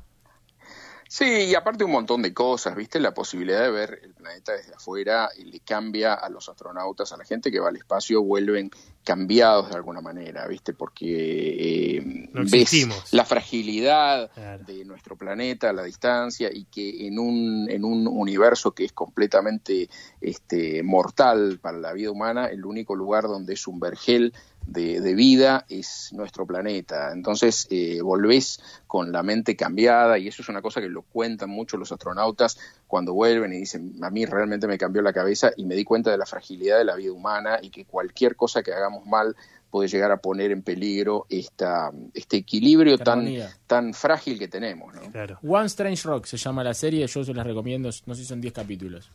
Sí, 1.08 1.24
y 1.24 1.54
aparte 1.54 1.84
un 1.84 1.92
montón 1.92 2.20
de 2.22 2.34
cosas, 2.34 2.74
¿viste? 2.74 2.98
La 2.98 3.14
posibilidad 3.14 3.62
de 3.62 3.70
ver 3.70 4.00
el 4.02 4.12
planeta 4.12 4.52
desde 4.52 4.74
afuera 4.74 5.28
y 5.38 5.44
le 5.44 5.60
cambia 5.60 6.14
a 6.14 6.28
los 6.28 6.48
astronautas, 6.48 7.12
a 7.12 7.16
la 7.16 7.24
gente 7.24 7.52
que 7.52 7.60
va 7.60 7.68
al 7.68 7.76
espacio, 7.76 8.22
vuelven 8.22 8.70
cambiados 9.04 9.70
de 9.70 9.76
alguna 9.76 10.00
manera, 10.00 10.48
¿viste? 10.48 10.72
Porque 10.72 11.98
eh, 11.98 12.28
ves 12.50 13.12
la 13.12 13.24
fragilidad 13.24 14.32
de 14.66 14.84
nuestro 14.84 15.16
planeta, 15.16 15.72
la 15.72 15.84
distancia, 15.84 16.50
y 16.52 16.64
que 16.64 17.06
en 17.06 17.20
un, 17.20 17.70
en 17.70 17.84
un 17.84 18.08
universo 18.08 18.72
que 18.72 18.84
es 18.84 18.92
completamente 18.92 19.88
este, 20.20 20.82
mortal 20.82 21.60
para 21.62 21.78
la 21.78 21.92
vida 21.92 22.10
humana, 22.10 22.46
el 22.46 22.64
único 22.64 22.96
lugar 22.96 23.24
donde 23.24 23.54
es 23.54 23.68
un 23.68 23.78
vergel 23.78 24.34
de, 24.66 25.14
vida 25.14 25.64
es 25.68 26.10
nuestro 26.12 26.46
planeta. 26.46 27.12
Entonces 27.12 27.66
eh, 27.70 28.00
volvés 28.02 28.60
con 28.86 29.12
la 29.12 29.22
mente 29.22 29.56
cambiada 29.56 30.18
y 30.18 30.28
eso 30.28 30.42
es 30.42 30.48
una 30.48 30.62
cosa 30.62 30.80
que 30.80 30.88
lo 30.88 31.02
cuentan 31.02 31.50
mucho 31.50 31.76
los 31.76 31.92
astronautas 31.92 32.58
cuando 32.86 33.14
vuelven 33.14 33.52
y 33.52 33.58
dicen, 33.58 33.92
a 34.02 34.10
mí 34.10 34.26
realmente 34.26 34.66
me 34.66 34.78
cambió 34.78 35.02
la 35.02 35.12
cabeza 35.12 35.50
y 35.56 35.64
me 35.64 35.74
di 35.74 35.84
cuenta 35.84 36.10
de 36.10 36.18
la 36.18 36.26
fragilidad 36.26 36.78
de 36.78 36.84
la 36.84 36.96
vida 36.96 37.12
humana 37.12 37.58
y 37.62 37.70
que 37.70 37.84
cualquier 37.84 38.36
cosa 38.36 38.62
que 38.62 38.72
hagamos 38.72 39.06
mal 39.06 39.36
puede 39.70 39.88
llegar 39.88 40.12
a 40.12 40.18
poner 40.18 40.52
en 40.52 40.62
peligro 40.62 41.26
esta, 41.28 41.90
este 42.14 42.38
equilibrio 42.38 42.98
tan, 42.98 43.26
tan 43.66 43.94
frágil 43.94 44.38
que 44.38 44.48
tenemos. 44.48 44.94
One 45.42 45.66
Strange 45.66 46.06
Rock 46.06 46.26
se 46.26 46.36
llama 46.36 46.62
la 46.64 46.74
serie, 46.74 47.06
yo 47.06 47.24
se 47.24 47.34
las 47.34 47.46
recomiendo, 47.46 47.90
no 48.06 48.14
sé 48.14 48.22
si 48.22 48.26
son 48.26 48.40
10 48.40 48.54
capítulos. 48.54 49.10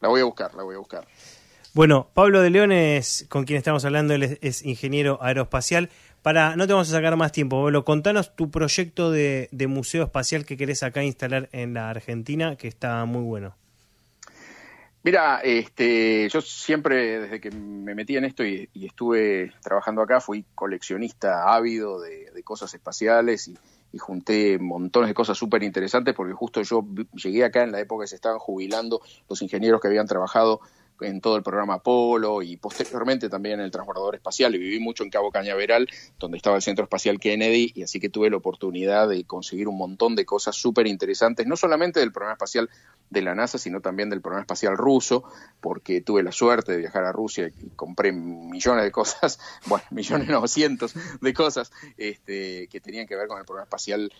La 0.00 0.08
voy 0.08 0.20
a 0.20 0.24
buscar, 0.24 0.54
la 0.54 0.62
voy 0.62 0.74
a 0.74 0.78
buscar. 0.78 1.06
Bueno, 1.74 2.08
Pablo 2.14 2.40
de 2.40 2.50
León 2.50 2.70
es 2.70 3.26
con 3.28 3.42
quien 3.42 3.56
estamos 3.58 3.84
hablando, 3.84 4.14
él 4.14 4.38
es, 4.40 4.64
ingeniero 4.64 5.18
aeroespacial. 5.20 5.90
Para, 6.22 6.54
no 6.54 6.68
te 6.68 6.72
vamos 6.72 6.88
a 6.88 6.92
sacar 6.92 7.16
más 7.16 7.32
tiempo, 7.32 7.60
Pablo, 7.60 7.84
contanos 7.84 8.36
tu 8.36 8.48
proyecto 8.48 9.10
de, 9.10 9.48
museo 9.68 10.04
espacial 10.04 10.46
que 10.46 10.56
querés 10.56 10.84
acá 10.84 11.02
instalar 11.02 11.48
en 11.50 11.74
la 11.74 11.90
Argentina, 11.90 12.54
que 12.54 12.68
está 12.68 13.04
muy 13.06 13.22
bueno. 13.22 13.56
Mira, 15.02 15.40
este, 15.40 16.28
yo 16.28 16.40
siempre, 16.40 17.18
desde 17.22 17.40
que 17.40 17.50
me 17.50 17.96
metí 17.96 18.16
en 18.16 18.24
esto 18.24 18.44
y, 18.44 18.70
estuve 18.74 19.52
trabajando 19.60 20.00
acá, 20.00 20.20
fui 20.20 20.44
coleccionista 20.54 21.52
ávido 21.52 22.00
de, 22.00 22.30
cosas 22.44 22.72
espaciales 22.72 23.48
y, 23.48 23.58
y, 23.92 23.98
junté 23.98 24.60
montones 24.60 25.08
de 25.08 25.14
cosas 25.14 25.36
súper 25.36 25.64
interesantes 25.64 26.14
porque 26.14 26.34
justo 26.34 26.62
yo 26.62 26.86
llegué 27.14 27.44
acá 27.44 27.64
en 27.64 27.72
la 27.72 27.80
época 27.80 28.04
que 28.04 28.08
se 28.08 28.14
estaban 28.14 28.38
jubilando 28.38 29.00
los 29.28 29.42
ingenieros 29.42 29.80
que 29.80 29.88
habían 29.88 30.06
trabajado 30.06 30.60
en 31.00 31.20
todo 31.20 31.36
el 31.36 31.42
programa 31.42 31.74
Apolo 31.74 32.42
y 32.42 32.56
posteriormente 32.56 33.28
también 33.28 33.60
en 33.60 33.66
el 33.66 33.70
transbordador 33.70 34.14
espacial. 34.14 34.54
Y 34.54 34.58
viví 34.58 34.80
mucho 34.80 35.04
en 35.04 35.10
Cabo 35.10 35.30
Cañaveral, 35.30 35.88
donde 36.18 36.36
estaba 36.36 36.56
el 36.56 36.62
Centro 36.62 36.84
Espacial 36.84 37.18
Kennedy 37.18 37.72
y 37.74 37.82
así 37.82 38.00
que 38.00 38.08
tuve 38.08 38.30
la 38.30 38.36
oportunidad 38.36 39.08
de 39.08 39.24
conseguir 39.24 39.68
un 39.68 39.76
montón 39.76 40.14
de 40.16 40.24
cosas 40.24 40.56
súper 40.56 40.86
interesantes, 40.86 41.46
no 41.46 41.56
solamente 41.56 42.00
del 42.00 42.12
programa 42.12 42.34
espacial 42.34 42.70
de 43.10 43.22
la 43.22 43.34
NASA, 43.34 43.58
sino 43.58 43.80
también 43.80 44.10
del 44.10 44.20
programa 44.20 44.42
espacial 44.42 44.76
ruso, 44.76 45.24
porque 45.60 46.00
tuve 46.00 46.22
la 46.22 46.32
suerte 46.32 46.72
de 46.72 46.78
viajar 46.78 47.04
a 47.04 47.12
Rusia 47.12 47.48
y 47.48 47.70
compré 47.70 48.12
millones 48.12 48.84
de 48.84 48.92
cosas, 48.92 49.38
bueno, 49.66 49.84
millones 49.90 50.28
no, 50.28 50.46
cientos 50.48 50.94
de 51.20 51.34
cosas 51.34 51.72
este, 51.96 52.68
que 52.68 52.80
tenían 52.80 53.06
que 53.06 53.16
ver 53.16 53.28
con 53.28 53.38
el 53.38 53.44
programa 53.44 53.64
espacial 53.64 54.12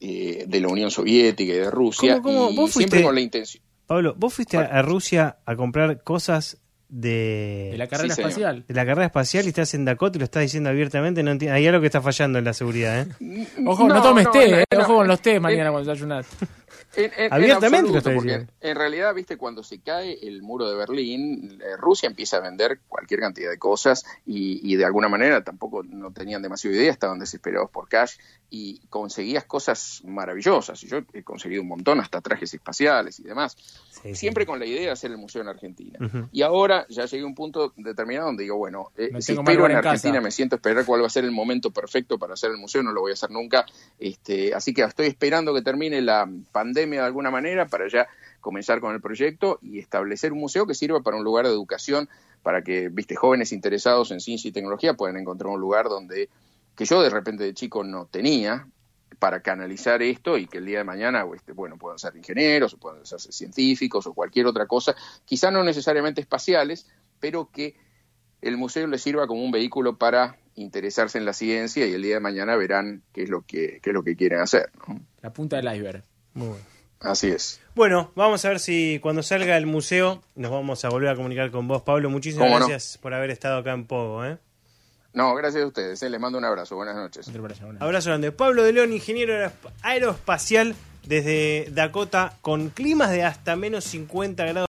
eh, 0.00 0.44
de 0.46 0.60
la 0.60 0.68
Unión 0.68 0.90
Soviética 0.90 1.52
y 1.52 1.56
de 1.56 1.70
Rusia, 1.70 2.20
y 2.24 2.68
siempre 2.68 3.02
con 3.02 3.14
la 3.14 3.20
intención 3.20 3.62
Pablo, 3.86 4.14
vos 4.16 4.34
fuiste 4.34 4.56
a, 4.56 4.82
Rusia 4.82 5.38
a 5.44 5.56
comprar 5.56 6.02
cosas 6.02 6.60
de, 6.92 7.70
de 7.72 7.78
la 7.78 7.86
carrera 7.86 8.12
espacial. 8.12 8.64
De 8.68 8.74
la 8.74 8.84
carrera 8.84 9.06
espacial 9.06 9.46
y 9.46 9.48
estás 9.48 9.72
en 9.72 9.86
Dakota 9.86 10.18
y 10.18 10.20
lo 10.20 10.24
estás 10.24 10.42
diciendo 10.42 10.68
abiertamente. 10.68 11.22
No 11.22 11.32
Hay 11.50 11.66
algo 11.66 11.80
que 11.80 11.86
está 11.86 12.02
fallando 12.02 12.38
en 12.38 12.44
la 12.44 12.52
seguridad. 12.52 13.06
¿eh? 13.20 13.46
Ojo, 13.66 13.88
no, 13.88 14.02
tomes 14.02 14.30
té, 14.30 14.60
¿eh? 14.60 14.64
Ojo 14.76 14.96
con 14.96 15.08
los 15.08 15.20
té 15.22 15.40
mañana 15.40 15.70
cuando 15.70 15.90
desayunas. 15.90 16.26
Abiertamente 17.30 17.98
en, 18.10 18.48
En 18.60 18.76
realidad, 18.76 19.14
viste, 19.14 19.38
cuando 19.38 19.62
se 19.62 19.80
cae 19.80 20.18
el 20.22 20.42
muro 20.42 20.68
de 20.68 20.76
Berlín, 20.76 21.58
eh, 21.62 21.76
Rusia 21.78 22.06
empieza 22.06 22.36
a 22.36 22.40
vender 22.40 22.80
cualquier 22.86 23.20
cantidad 23.20 23.50
de 23.50 23.58
cosas 23.58 24.04
y, 24.26 24.76
de 24.76 24.84
alguna 24.84 25.08
manera 25.08 25.42
tampoco 25.42 25.82
no 25.82 26.12
tenían 26.12 26.42
demasiada 26.42 26.76
idea, 26.76 26.90
estaban 26.90 27.18
desesperados 27.18 27.70
por 27.70 27.88
cash 27.88 28.16
y 28.50 28.80
conseguías 28.88 29.44
cosas 29.44 30.02
maravillosas. 30.04 30.82
Y 30.82 30.88
yo 30.88 30.98
he 31.14 31.22
conseguido 31.22 31.62
un 31.62 31.68
montón, 31.68 32.00
hasta 32.00 32.20
trajes 32.20 32.52
espaciales 32.52 33.18
y 33.20 33.22
demás. 33.22 33.56
Siempre 34.12 34.44
con 34.44 34.58
la 34.58 34.66
idea 34.66 34.82
de 34.82 34.90
hacer 34.90 35.10
el 35.10 35.16
museo 35.16 35.40
en 35.40 35.48
Argentina. 35.48 35.98
Y 36.30 36.42
ahora 36.42 36.81
ya, 36.88 37.04
ya 37.04 37.06
llegué 37.06 37.24
a 37.24 37.26
un 37.26 37.34
punto 37.34 37.72
determinado 37.76 38.26
donde 38.26 38.44
digo, 38.44 38.56
bueno, 38.56 38.90
eh, 38.96 39.10
si 39.20 39.32
espero 39.32 39.66
en 39.66 39.72
casa. 39.76 39.90
Argentina, 39.90 40.20
me 40.20 40.30
siento 40.30 40.56
a 40.56 40.58
esperar 40.58 40.84
cuál 40.84 41.02
va 41.02 41.06
a 41.06 41.10
ser 41.10 41.24
el 41.24 41.30
momento 41.30 41.70
perfecto 41.70 42.18
para 42.18 42.34
hacer 42.34 42.50
el 42.50 42.58
museo, 42.58 42.82
no 42.82 42.92
lo 42.92 43.00
voy 43.00 43.10
a 43.10 43.14
hacer 43.14 43.30
nunca. 43.30 43.66
Este, 43.98 44.54
así 44.54 44.74
que 44.74 44.82
estoy 44.82 45.06
esperando 45.06 45.54
que 45.54 45.62
termine 45.62 46.00
la 46.00 46.28
pandemia 46.52 47.00
de 47.00 47.06
alguna 47.06 47.30
manera 47.30 47.66
para 47.66 47.88
ya 47.88 48.06
comenzar 48.40 48.80
con 48.80 48.94
el 48.94 49.00
proyecto 49.00 49.58
y 49.62 49.78
establecer 49.78 50.32
un 50.32 50.40
museo 50.40 50.66
que 50.66 50.74
sirva 50.74 51.00
para 51.00 51.16
un 51.16 51.24
lugar 51.24 51.46
de 51.46 51.52
educación, 51.52 52.08
para 52.42 52.62
que, 52.62 52.88
viste, 52.88 53.14
jóvenes 53.14 53.52
interesados 53.52 54.10
en 54.10 54.20
ciencia 54.20 54.48
y 54.48 54.52
tecnología 54.52 54.94
puedan 54.94 55.16
encontrar 55.16 55.52
un 55.52 55.60
lugar 55.60 55.88
donde 55.88 56.28
que 56.76 56.84
yo 56.84 57.02
de 57.02 57.10
repente 57.10 57.44
de 57.44 57.54
chico 57.54 57.84
no 57.84 58.06
tenía 58.06 58.66
para 59.22 59.40
canalizar 59.40 60.02
esto 60.02 60.36
y 60.36 60.48
que 60.48 60.58
el 60.58 60.66
día 60.66 60.78
de 60.78 60.84
mañana, 60.84 61.24
o 61.24 61.36
este, 61.36 61.52
bueno, 61.52 61.76
puedan 61.78 61.96
ser 61.96 62.16
ingenieros 62.16 62.74
o 62.74 62.78
puedan 62.78 63.06
ser 63.06 63.20
científicos 63.20 64.04
o 64.08 64.14
cualquier 64.14 64.46
otra 64.46 64.66
cosa, 64.66 64.96
quizá 65.24 65.52
no 65.52 65.62
necesariamente 65.62 66.20
espaciales, 66.20 66.88
pero 67.20 67.48
que 67.52 67.76
el 68.40 68.56
museo 68.56 68.88
les 68.88 69.00
sirva 69.00 69.28
como 69.28 69.44
un 69.44 69.52
vehículo 69.52 69.96
para 69.96 70.38
interesarse 70.56 71.18
en 71.18 71.24
la 71.24 71.34
ciencia 71.34 71.86
y 71.86 71.92
el 71.92 72.02
día 72.02 72.14
de 72.14 72.20
mañana 72.20 72.56
verán 72.56 73.04
qué 73.12 73.22
es 73.22 73.28
lo 73.28 73.42
que, 73.42 73.78
qué 73.80 73.90
es 73.90 73.94
lo 73.94 74.02
que 74.02 74.16
quieren 74.16 74.40
hacer. 74.40 74.72
¿no? 74.88 75.00
La 75.20 75.32
punta 75.32 75.54
del 75.54 75.72
iceberg. 75.72 76.02
Muy 76.34 76.48
bueno. 76.48 76.64
Así 76.98 77.28
es. 77.28 77.60
Bueno, 77.76 78.10
vamos 78.16 78.44
a 78.44 78.48
ver 78.48 78.58
si 78.58 78.98
cuando 79.00 79.22
salga 79.22 79.56
el 79.56 79.66
museo 79.66 80.20
nos 80.34 80.50
vamos 80.50 80.84
a 80.84 80.88
volver 80.88 81.10
a 81.10 81.14
comunicar 81.14 81.52
con 81.52 81.68
vos, 81.68 81.82
Pablo. 81.82 82.10
Muchísimas 82.10 82.50
gracias 82.50 82.98
por 83.00 83.14
haber 83.14 83.30
estado 83.30 83.58
acá 83.58 83.72
en 83.72 83.86
Pogo. 83.86 84.24
¿eh? 84.24 84.38
No, 85.14 85.34
gracias 85.34 85.62
a 85.62 85.66
ustedes. 85.66 86.02
eh, 86.02 86.08
Les 86.10 86.20
mando 86.20 86.38
un 86.38 86.44
abrazo. 86.44 86.76
Buenas 86.76 86.96
noches. 86.96 87.28
Allá, 87.28 87.66
una. 87.66 87.78
Abrazo 87.80 88.08
grande. 88.10 88.32
Pablo 88.32 88.62
de 88.62 88.72
León, 88.72 88.92
ingeniero 88.92 89.50
aeroespacial 89.82 90.74
desde 91.06 91.68
Dakota, 91.72 92.34
con 92.40 92.70
climas 92.70 93.10
de 93.10 93.24
hasta 93.24 93.56
menos 93.56 93.84
50 93.84 94.44
grados. 94.44 94.54